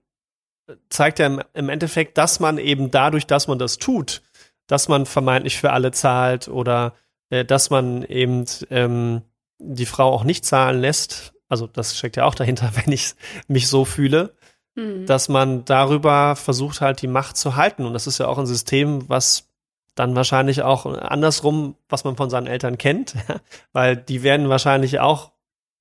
zeigt 0.89 1.19
ja 1.19 1.25
im, 1.25 1.41
im 1.53 1.69
Endeffekt, 1.69 2.17
dass 2.17 2.39
man 2.39 2.57
eben 2.57 2.91
dadurch, 2.91 3.25
dass 3.25 3.47
man 3.47 3.59
das 3.59 3.77
tut, 3.77 4.21
dass 4.67 4.87
man 4.87 5.05
vermeintlich 5.05 5.57
für 5.57 5.71
alle 5.71 5.91
zahlt 5.91 6.47
oder 6.47 6.93
äh, 7.29 7.43
dass 7.43 7.69
man 7.69 8.03
eben 8.03 8.45
ähm, 8.69 9.23
die 9.59 9.85
Frau 9.85 10.11
auch 10.11 10.23
nicht 10.23 10.45
zahlen 10.45 10.79
lässt, 10.81 11.33
also 11.53 11.67
das 11.67 11.95
steckt 11.97 12.17
ja 12.17 12.25
auch 12.25 12.35
dahinter, 12.35 12.71
wenn 12.83 12.91
ich 12.91 13.13
mich 13.47 13.67
so 13.67 13.85
fühle, 13.85 14.35
mhm. 14.75 15.05
dass 15.05 15.29
man 15.29 15.65
darüber 15.65 16.35
versucht 16.35 16.81
halt 16.81 17.01
die 17.01 17.07
Macht 17.07 17.37
zu 17.37 17.55
halten. 17.55 17.85
Und 17.85 17.93
das 17.93 18.07
ist 18.07 18.17
ja 18.17 18.27
auch 18.27 18.39
ein 18.39 18.47
System, 18.47 19.07
was 19.07 19.49
dann 19.95 20.15
wahrscheinlich 20.15 20.63
auch 20.63 20.85
andersrum, 20.85 21.75
was 21.87 22.03
man 22.03 22.15
von 22.15 22.31
seinen 22.31 22.47
Eltern 22.47 22.79
kennt, 22.79 23.15
weil 23.73 23.95
die 23.95 24.23
werden 24.23 24.49
wahrscheinlich 24.49 24.99
auch 24.99 25.31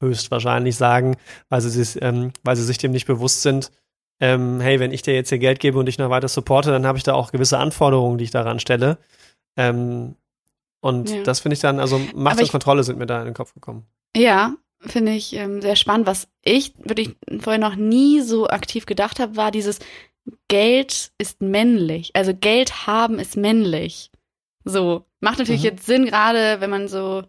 höchstwahrscheinlich 0.03 0.77
sagen, 0.77 1.17
weil 1.49 1.61
sie, 1.63 1.99
ähm, 2.01 2.33
weil 2.43 2.57
sie 2.57 2.65
sich 2.65 2.77
dem 2.77 2.93
nicht 2.93 3.07
bewusst 3.07 3.43
sind, 3.43 3.71
ähm, 4.21 4.61
hey, 4.61 4.79
wenn 4.79 4.93
ich 4.93 5.03
dir 5.03 5.15
jetzt 5.15 5.31
hier 5.31 5.39
Geld 5.39 5.59
gebe 5.61 5.79
und 5.79 5.87
dich 5.87 5.99
noch 5.99 6.11
weiter 6.11 6.29
supporte, 6.29 6.71
dann 6.71 6.87
habe 6.87 6.99
ich 6.99 7.05
da 7.05 7.15
auch 7.15 7.33
gewisse 7.33 7.59
Anforderungen, 7.59 8.19
die 8.19 8.25
ich 8.25 8.31
daran 8.31 8.61
stelle. 8.61 8.99
Ähm, 9.57 10.17
und 10.83 11.11
ja. 11.11 11.23
das 11.23 11.41
finde 11.41 11.55
ich 11.55 11.61
dann, 11.61 11.79
also 11.79 12.01
Macht 12.15 12.41
und 12.41 12.51
Kontrolle 12.51 12.83
sind 12.83 12.99
mir 12.99 13.07
da 13.07 13.21
in 13.21 13.27
den 13.27 13.35
Kopf 13.35 13.55
gekommen. 13.55 13.87
Ja, 14.17 14.57
finde 14.81 15.13
ich 15.13 15.33
ähm, 15.35 15.63
sehr 15.63 15.77
spannend. 15.77 16.09
Was 16.09 16.29
ich 16.43 16.75
wirklich 16.77 17.17
vorher 17.41 17.61
noch 17.61 17.77
nie 17.77 18.21
so 18.21 18.49
aktiv 18.49 18.85
gedacht 18.85 19.21
habe, 19.21 19.37
war 19.37 19.53
dieses 19.53 19.79
Geld 20.49 21.13
ist 21.19 21.41
männlich. 21.41 22.11
Also 22.15 22.35
Geld 22.35 22.89
haben 22.89 23.21
ist 23.21 23.37
männlich. 23.37 24.11
So. 24.65 25.07
Macht 25.21 25.39
natürlich 25.39 25.63
mhm. 25.63 25.69
jetzt 25.69 25.87
Sinn, 25.87 26.05
gerade 26.05 26.61
wenn 26.61 26.71
man 26.71 26.89
so, 26.89 27.23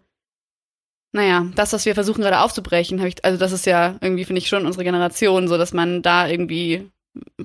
naja, 1.11 1.45
das, 1.53 1.73
was 1.73 1.85
wir 1.85 1.93
versuchen 1.93 2.21
gerade 2.21 2.39
aufzubrechen, 2.39 2.97
habe 2.99 3.09
ich, 3.09 3.23
also 3.23 3.37
das 3.37 3.51
ist 3.51 3.67
ja 3.67 3.97
irgendwie, 4.01 4.25
finde 4.25 4.39
ich, 4.39 4.49
schon 4.49 4.65
unsere 4.65 4.83
Generation, 4.83 5.47
so 5.47 5.59
dass 5.59 5.73
man 5.73 6.01
da 6.01 6.27
irgendwie 6.27 6.89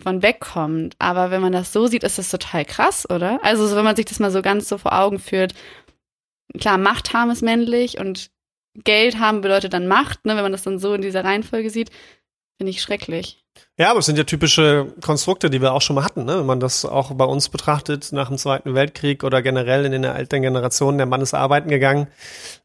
von 0.02 0.22
wegkommt. 0.22 0.96
Aber 0.98 1.30
wenn 1.30 1.42
man 1.42 1.52
das 1.52 1.70
so 1.70 1.86
sieht, 1.86 2.02
ist 2.02 2.16
das 2.16 2.30
total 2.30 2.64
krass, 2.64 3.08
oder? 3.10 3.40
Also 3.44 3.66
so, 3.66 3.76
wenn 3.76 3.84
man 3.84 3.96
sich 3.96 4.06
das 4.06 4.20
mal 4.20 4.30
so 4.30 4.40
ganz 4.40 4.70
so 4.70 4.78
vor 4.78 4.98
Augen 4.98 5.18
führt, 5.18 5.52
klar, 6.58 6.78
Macht 6.78 7.12
haben 7.12 7.30
ist 7.30 7.42
männlich 7.42 7.98
und 7.98 8.30
Geld 8.84 9.18
haben 9.18 9.40
bedeutet 9.40 9.72
dann 9.72 9.88
Macht, 9.88 10.24
ne, 10.24 10.36
wenn 10.36 10.42
man 10.42 10.52
das 10.52 10.62
dann 10.62 10.78
so 10.78 10.94
in 10.94 11.02
dieser 11.02 11.24
Reihenfolge 11.24 11.70
sieht, 11.70 11.90
finde 12.58 12.70
ich 12.70 12.82
schrecklich. 12.82 13.44
Ja, 13.76 13.90
aber 13.90 14.00
es 14.00 14.06
sind 14.06 14.18
ja 14.18 14.24
typische 14.24 14.92
Konstrukte, 15.00 15.50
die 15.50 15.60
wir 15.60 15.72
auch 15.72 15.82
schon 15.82 15.96
mal 15.96 16.04
hatten, 16.04 16.24
ne? 16.24 16.38
Wenn 16.38 16.46
man 16.46 16.60
das 16.60 16.84
auch 16.84 17.12
bei 17.14 17.24
uns 17.24 17.48
betrachtet, 17.48 18.12
nach 18.12 18.28
dem 18.28 18.38
Zweiten 18.38 18.74
Weltkrieg 18.74 19.24
oder 19.24 19.42
generell 19.42 19.84
in 19.84 19.92
den 19.92 20.04
alten 20.04 20.42
Generationen, 20.42 20.98
der 20.98 21.06
Mann 21.06 21.22
ist 21.22 21.34
arbeiten 21.34 21.68
gegangen, 21.68 22.08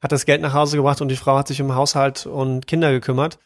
hat 0.01 0.11
das 0.11 0.25
Geld 0.25 0.41
nach 0.41 0.53
Hause 0.53 0.77
gebracht 0.77 1.01
und 1.01 1.09
die 1.09 1.15
Frau 1.15 1.37
hat 1.37 1.47
sich 1.47 1.61
um 1.61 1.75
Haushalt 1.75 2.25
und 2.25 2.67
Kinder 2.67 2.91
gekümmert. 2.91 3.39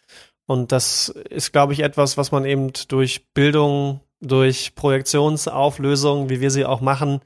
Und 0.46 0.72
das 0.72 1.10
ist, 1.10 1.52
glaube 1.52 1.74
ich, 1.74 1.82
etwas, 1.82 2.18
was 2.18 2.32
man 2.32 2.46
eben 2.46 2.72
durch 2.88 3.28
Bildung, 3.34 4.00
durch 4.22 4.76
Projektionsauflösung, 4.76 6.30
wie 6.30 6.40
wir 6.40 6.52
sie 6.52 6.66
auch 6.66 6.82
machen, 6.82 7.22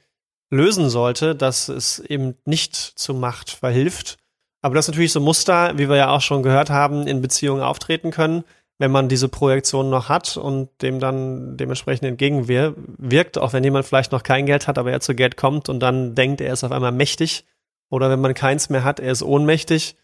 lösen 0.52 0.90
sollte, 0.90 1.34
dass 1.34 1.70
es 1.70 2.00
eben 2.00 2.36
nicht 2.46 2.76
zu 2.76 3.14
Macht 3.14 3.50
verhilft. 3.50 4.18
Aber 4.62 4.76
das 4.76 4.88
natürlich 4.88 5.12
so 5.12 5.20
Muster, 5.20 5.78
wie 5.78 5.90
wir 5.90 5.96
ja 5.96 6.10
auch 6.10 6.22
schon 6.22 6.44
gehört 6.44 6.70
haben, 6.70 7.08
in 7.08 7.22
Beziehungen 7.22 7.64
auftreten 7.64 8.12
können, 8.12 8.44
wenn 8.78 8.92
man 8.92 9.10
diese 9.10 9.30
Projektion 9.30 9.90
noch 9.90 10.10
hat 10.10 10.38
und 10.38 10.70
dem 10.82 11.00
dann 11.00 11.56
dementsprechend 11.58 12.08
entgegenwirkt, 12.08 13.38
auch 13.38 13.54
wenn 13.54 13.64
jemand 13.64 13.86
vielleicht 13.86 14.12
noch 14.12 14.24
kein 14.24 14.46
Geld 14.46 14.68
hat, 14.68 14.78
aber 14.78 14.92
er 14.92 15.00
zu 15.00 15.16
Geld 15.16 15.38
kommt 15.38 15.70
und 15.70 15.80
dann 15.80 16.16
denkt, 16.16 16.42
er 16.42 16.54
ist 16.54 16.64
auf 16.64 16.72
einmal 16.72 16.92
mächtig. 16.92 17.46
Oder 17.90 18.10
wenn 18.10 18.22
man 18.22 18.34
keins 18.34 18.70
mehr 18.70 18.84
hat, 18.84 19.00
er 19.00 19.12
ist 19.12 19.22
ohnmächtig. 19.22 19.98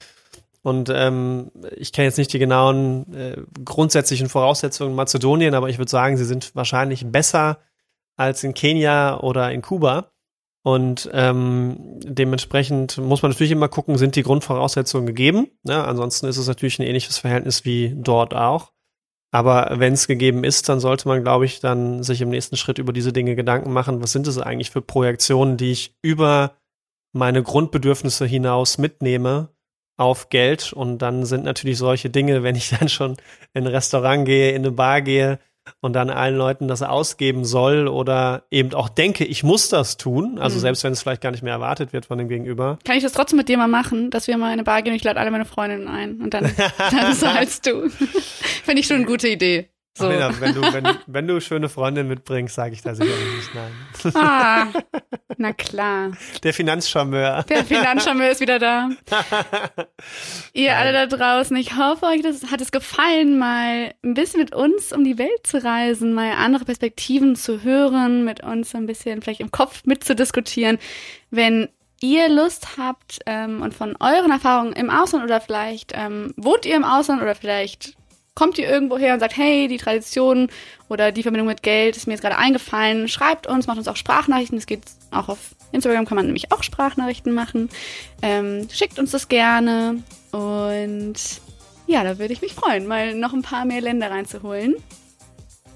Und 0.62 0.89
ähm, 0.93 1.51
ich 1.75 1.93
kenne 1.93 2.07
jetzt 2.07 2.17
nicht 2.17 2.33
die 2.33 2.39
genauen 2.39 3.13
äh, 3.13 3.38
grundsätzlichen 3.63 4.27
Voraussetzungen 4.27 4.91
in 4.91 4.95
Mazedonien, 4.95 5.55
aber 5.55 5.69
ich 5.69 5.77
würde 5.77 5.89
sagen, 5.89 6.17
sie 6.17 6.25
sind 6.25 6.55
wahrscheinlich 6.55 7.05
besser 7.10 7.60
als 8.15 8.43
in 8.43 8.53
Kenia 8.53 9.19
oder 9.19 9.51
in 9.51 9.62
Kuba. 9.62 10.12
Und 10.63 11.10
ähm, 11.13 11.78
dementsprechend 12.04 12.98
muss 12.98 13.22
man 13.22 13.32
natürlich 13.32 13.52
immer 13.52 13.70
gucken, 13.70 13.98
sind 13.98 14.15
die 14.15 14.24
Grundvoraussetzungen 14.24 15.08
gegeben. 15.08 15.48
Ja, 15.63 15.86
ansonsten 15.86 16.28
ist 16.28 16.38
es 16.38 16.48
natürlich 16.48 16.80
ein 16.80 16.86
ähnliches 16.86 17.17
Verhältnis 17.20 17.63
wie 17.63 17.93
dort 17.96 18.34
auch. 18.36 18.74
Aber 19.32 19.72
wenn 19.76 19.93
es 19.93 20.08
gegeben 20.08 20.43
ist, 20.43 20.70
dann 20.70 20.80
sollte 20.80 21.08
man, 21.08 21.24
glaube 21.24 21.46
ich, 21.46 21.60
dann 21.60 22.02
sich 22.04 22.22
im 22.22 22.30
nächsten 22.30 22.56
Schritt 22.56 22.80
über 22.80 22.93
diese 22.93 23.13
Dinge 23.13 23.36
Gedanken 23.36 23.74
machen. 23.74 24.02
Was 24.02 24.12
sind 24.12 24.28
es 24.28 24.38
eigentlich 24.38 24.72
für 24.72 24.82
Projektionen, 24.82 25.58
die 25.58 25.72
ich 25.72 25.96
über 26.02 26.58
meine 27.13 27.43
Grundbedürfnisse 27.43 28.26
hinaus 28.26 28.78
mitnehme 28.78 29.50
auf 29.98 30.30
Geld? 30.30 30.72
Und 30.72 31.00
dann 31.00 31.26
sind 31.26 31.43
natürlich 31.43 31.78
solche 31.78 32.10
Dinge, 32.10 32.41
wenn 32.43 32.56
ich 32.56 32.70
dann 32.70 32.89
schon 32.89 33.17
in 33.54 33.65
ein 33.65 33.67
Restaurant 33.67 34.26
gehe, 34.26 34.52
in 34.52 34.63
eine 34.63 34.72
Bar 34.72 35.02
gehe, 35.02 35.39
und 35.82 35.93
dann 35.93 36.10
allen 36.10 36.36
Leuten 36.36 36.67
das 36.67 36.82
ausgeben 36.82 37.45
soll 37.45 37.88
oder 37.88 38.43
eben 38.51 38.73
auch 38.73 38.89
denke, 38.89 39.25
ich 39.25 39.43
muss 39.43 39.69
das 39.69 39.97
tun, 39.97 40.39
also 40.39 40.58
mhm. 40.58 40.62
selbst 40.62 40.84
wenn 40.84 40.93
es 40.93 41.01
vielleicht 41.01 41.21
gar 41.21 41.32
nicht 41.32 41.43
mehr 41.43 41.53
erwartet 41.53 41.93
wird 41.93 42.06
von 42.06 42.17
dem 42.17 42.27
Gegenüber. 42.27 42.80
Kann 42.84 42.97
ich 42.97 43.03
das 43.03 43.12
trotzdem 43.12 43.38
mit 43.38 43.49
dir 43.49 43.58
mal 43.58 43.67
machen, 43.67 44.10
dass 44.10 44.27
wir 44.27 44.38
mal 44.38 44.47
in 44.47 44.53
eine 44.53 44.63
Bar 44.63 44.82
gehen 44.82 44.91
und 44.93 44.97
ich 44.97 45.03
lade 45.03 45.19
alle 45.19 45.32
meine 45.32 45.45
Freundinnen 45.45 45.88
ein 45.88 46.21
und 46.21 46.34
dann, 46.34 46.51
dann 46.91 47.13
zahlst 47.15 47.65
du. 47.65 47.89
Finde 48.63 48.80
ich 48.80 48.88
schon 48.88 48.97
eine 48.97 49.06
gute 49.06 49.27
Idee. 49.27 49.69
So. 49.97 50.05
Ach, 50.05 50.12
Lena, 50.12 50.39
wenn, 50.39 50.53
du, 50.53 50.62
wenn, 50.62 50.88
wenn 51.07 51.27
du 51.27 51.41
schöne 51.41 51.69
Freundin 51.69 52.07
mitbringst, 52.07 52.53
sage 52.53 52.73
ich 52.73 52.83
da 52.83 52.93
sicherlich 52.93 53.36
nicht 53.36 53.55
nein. 53.55 54.13
Ah, 54.13 54.67
na 55.38 55.53
klar. 55.53 56.12
Der 56.43 56.53
Finanzcharmeur. 56.53 57.43
Der 57.49 57.65
Finanzcharmeur 57.65 58.29
ist 58.29 58.39
wieder 58.39 58.60
da. 58.60 58.89
Ihr 60.53 60.71
nein. 60.71 60.77
alle 60.77 60.93
da 60.93 61.05
draußen, 61.07 61.57
ich 61.57 61.75
hoffe, 61.75 62.05
euch 62.05 62.21
das, 62.21 62.51
hat 62.51 62.62
es 62.62 62.71
gefallen, 62.71 63.39
mal 63.39 63.95
ein 64.03 64.13
bisschen 64.13 64.39
mit 64.39 64.53
uns 64.53 64.93
um 64.93 65.03
die 65.03 65.17
Welt 65.17 65.47
zu 65.47 65.63
reisen, 65.63 66.13
mal 66.13 66.33
andere 66.33 66.65
Perspektiven 66.65 67.36
zu 67.36 67.63
hören, 67.63 68.23
mit 68.23 68.43
uns 68.43 68.75
ein 68.75 68.86
bisschen 68.86 69.23
vielleicht 69.23 69.39
im 69.39 69.49
Kopf 69.49 69.83
mitzudiskutieren. 69.86 70.77
Wenn 71.31 71.69
ihr 72.01 72.29
Lust 72.29 72.77
habt 72.77 73.19
ähm, 73.25 73.63
und 73.63 73.73
von 73.73 73.95
euren 73.99 74.29
Erfahrungen 74.29 74.73
im 74.73 74.91
Ausland 74.91 75.25
oder 75.25 75.41
vielleicht 75.41 75.93
ähm, 75.95 76.36
wohnt 76.38 76.67
ihr 76.67 76.75
im 76.75 76.83
Ausland 76.83 77.23
oder 77.23 77.33
vielleicht 77.33 77.96
kommt 78.38 78.60
ihr 78.60 78.69
irgendwo 78.69 79.00
her 79.00 79.15
und 79.15 79.19
sagt, 79.19 79.36
hey, 79.36 79.67
die 79.67 79.78
Tradition 79.78 80.50
oder 80.89 81.12
die 81.12 81.23
Verbindung 81.23 81.47
mit 81.47 81.63
Geld 81.63 81.97
ist 81.97 82.06
mir 82.06 82.13
jetzt 82.13 82.21
gerade 82.21 82.38
eingefallen, 82.38 83.08
schreibt 83.08 83.47
uns, 83.47 83.65
macht 83.65 83.80
uns 83.80 83.88
auch 83.88 83.95
Sprachnachrichten. 83.95 84.60
Das 84.60 84.67
geht 84.67 84.84
auch 85.10 85.28
auf 85.28 85.39
Instagram, 85.71 86.06
kann 86.06 86.17
man 86.17 86.28
nämlich 86.28 86.52
auch 86.52 86.62
Sprachnachrichten 86.62 87.34
machen. 87.34 87.67
Ähm, 88.21 88.67
schickt 88.71 89.00
uns 89.00 89.10
das 89.10 89.28
gerne 89.28 90.04
und 90.32 91.15
ja, 91.88 92.04
da 92.04 92.19
würde 92.19 92.32
ich 92.32 92.41
mich 92.41 92.54
freuen, 92.54 92.86
mal 92.86 93.15
noch 93.15 93.34
ein 93.34 93.41
paar 93.41 93.65
mehr 93.65 93.82
Länder 93.82 94.12
reinzuholen. 94.12 94.76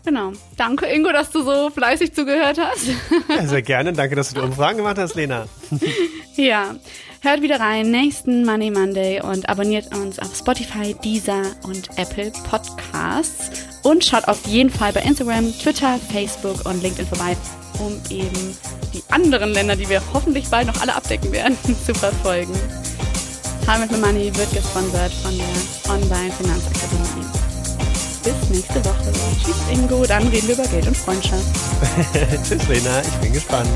Genau. 0.05 0.33
Danke, 0.55 0.85
Ingo, 0.85 1.11
dass 1.11 1.31
du 1.31 1.41
so 1.41 1.71
fleißig 1.71 2.13
zugehört 2.13 2.59
hast. 2.59 2.89
Ja, 3.27 3.47
sehr 3.47 3.63
gerne. 3.63 3.91
Danke, 3.91 4.15
dass 4.15 4.33
du 4.33 4.39
die 4.39 4.45
Umfragen 4.45 4.77
gemacht 4.77 4.99
hast, 4.99 5.15
Lena. 5.15 5.47
ja. 6.35 6.75
Hört 7.23 7.43
wieder 7.43 7.59
rein 7.59 7.91
nächsten 7.91 8.43
Money 8.45 8.71
Monday 8.71 9.21
und 9.21 9.47
abonniert 9.47 9.95
uns 9.95 10.17
auf 10.17 10.35
Spotify, 10.35 10.95
Deezer 11.03 11.43
und 11.61 11.87
Apple 11.95 12.31
Podcasts. 12.49 13.51
Und 13.83 14.03
schaut 14.03 14.27
auf 14.27 14.47
jeden 14.47 14.71
Fall 14.71 14.91
bei 14.91 15.01
Instagram, 15.01 15.53
Twitter, 15.59 15.99
Facebook 16.11 16.65
und 16.65 16.81
LinkedIn 16.81 17.05
vorbei, 17.05 17.37
um 17.77 17.93
eben 18.09 18.57
die 18.91 19.03
anderen 19.09 19.53
Länder, 19.53 19.75
die 19.75 19.87
wir 19.87 20.01
hoffentlich 20.11 20.47
bald 20.49 20.65
noch 20.65 20.81
alle 20.81 20.95
abdecken 20.95 21.31
werden, 21.31 21.55
zu 21.85 21.93
verfolgen. 21.93 22.55
Time 23.65 23.87
with 23.87 23.99
Money 23.99 24.35
wird 24.35 24.51
gesponsert 24.51 25.13
von 25.21 25.37
der 25.37 25.93
Online 25.93 26.31
Finanzakademie. 26.31 27.27
Bis 28.23 28.49
nächste 28.49 28.83
Woche. 28.83 29.13
Tschüss 29.43 29.55
Ingo, 29.71 30.07
dann 30.07 30.27
reden 30.29 30.47
wir 30.47 30.55
über 30.55 30.67
Geld 30.69 30.87
und 30.87 30.97
Freundschaft. 30.97 31.45
Tschüss 32.43 32.67
Lena, 32.67 33.01
ich 33.01 33.21
bin 33.21 33.33
gespannt. 33.33 33.69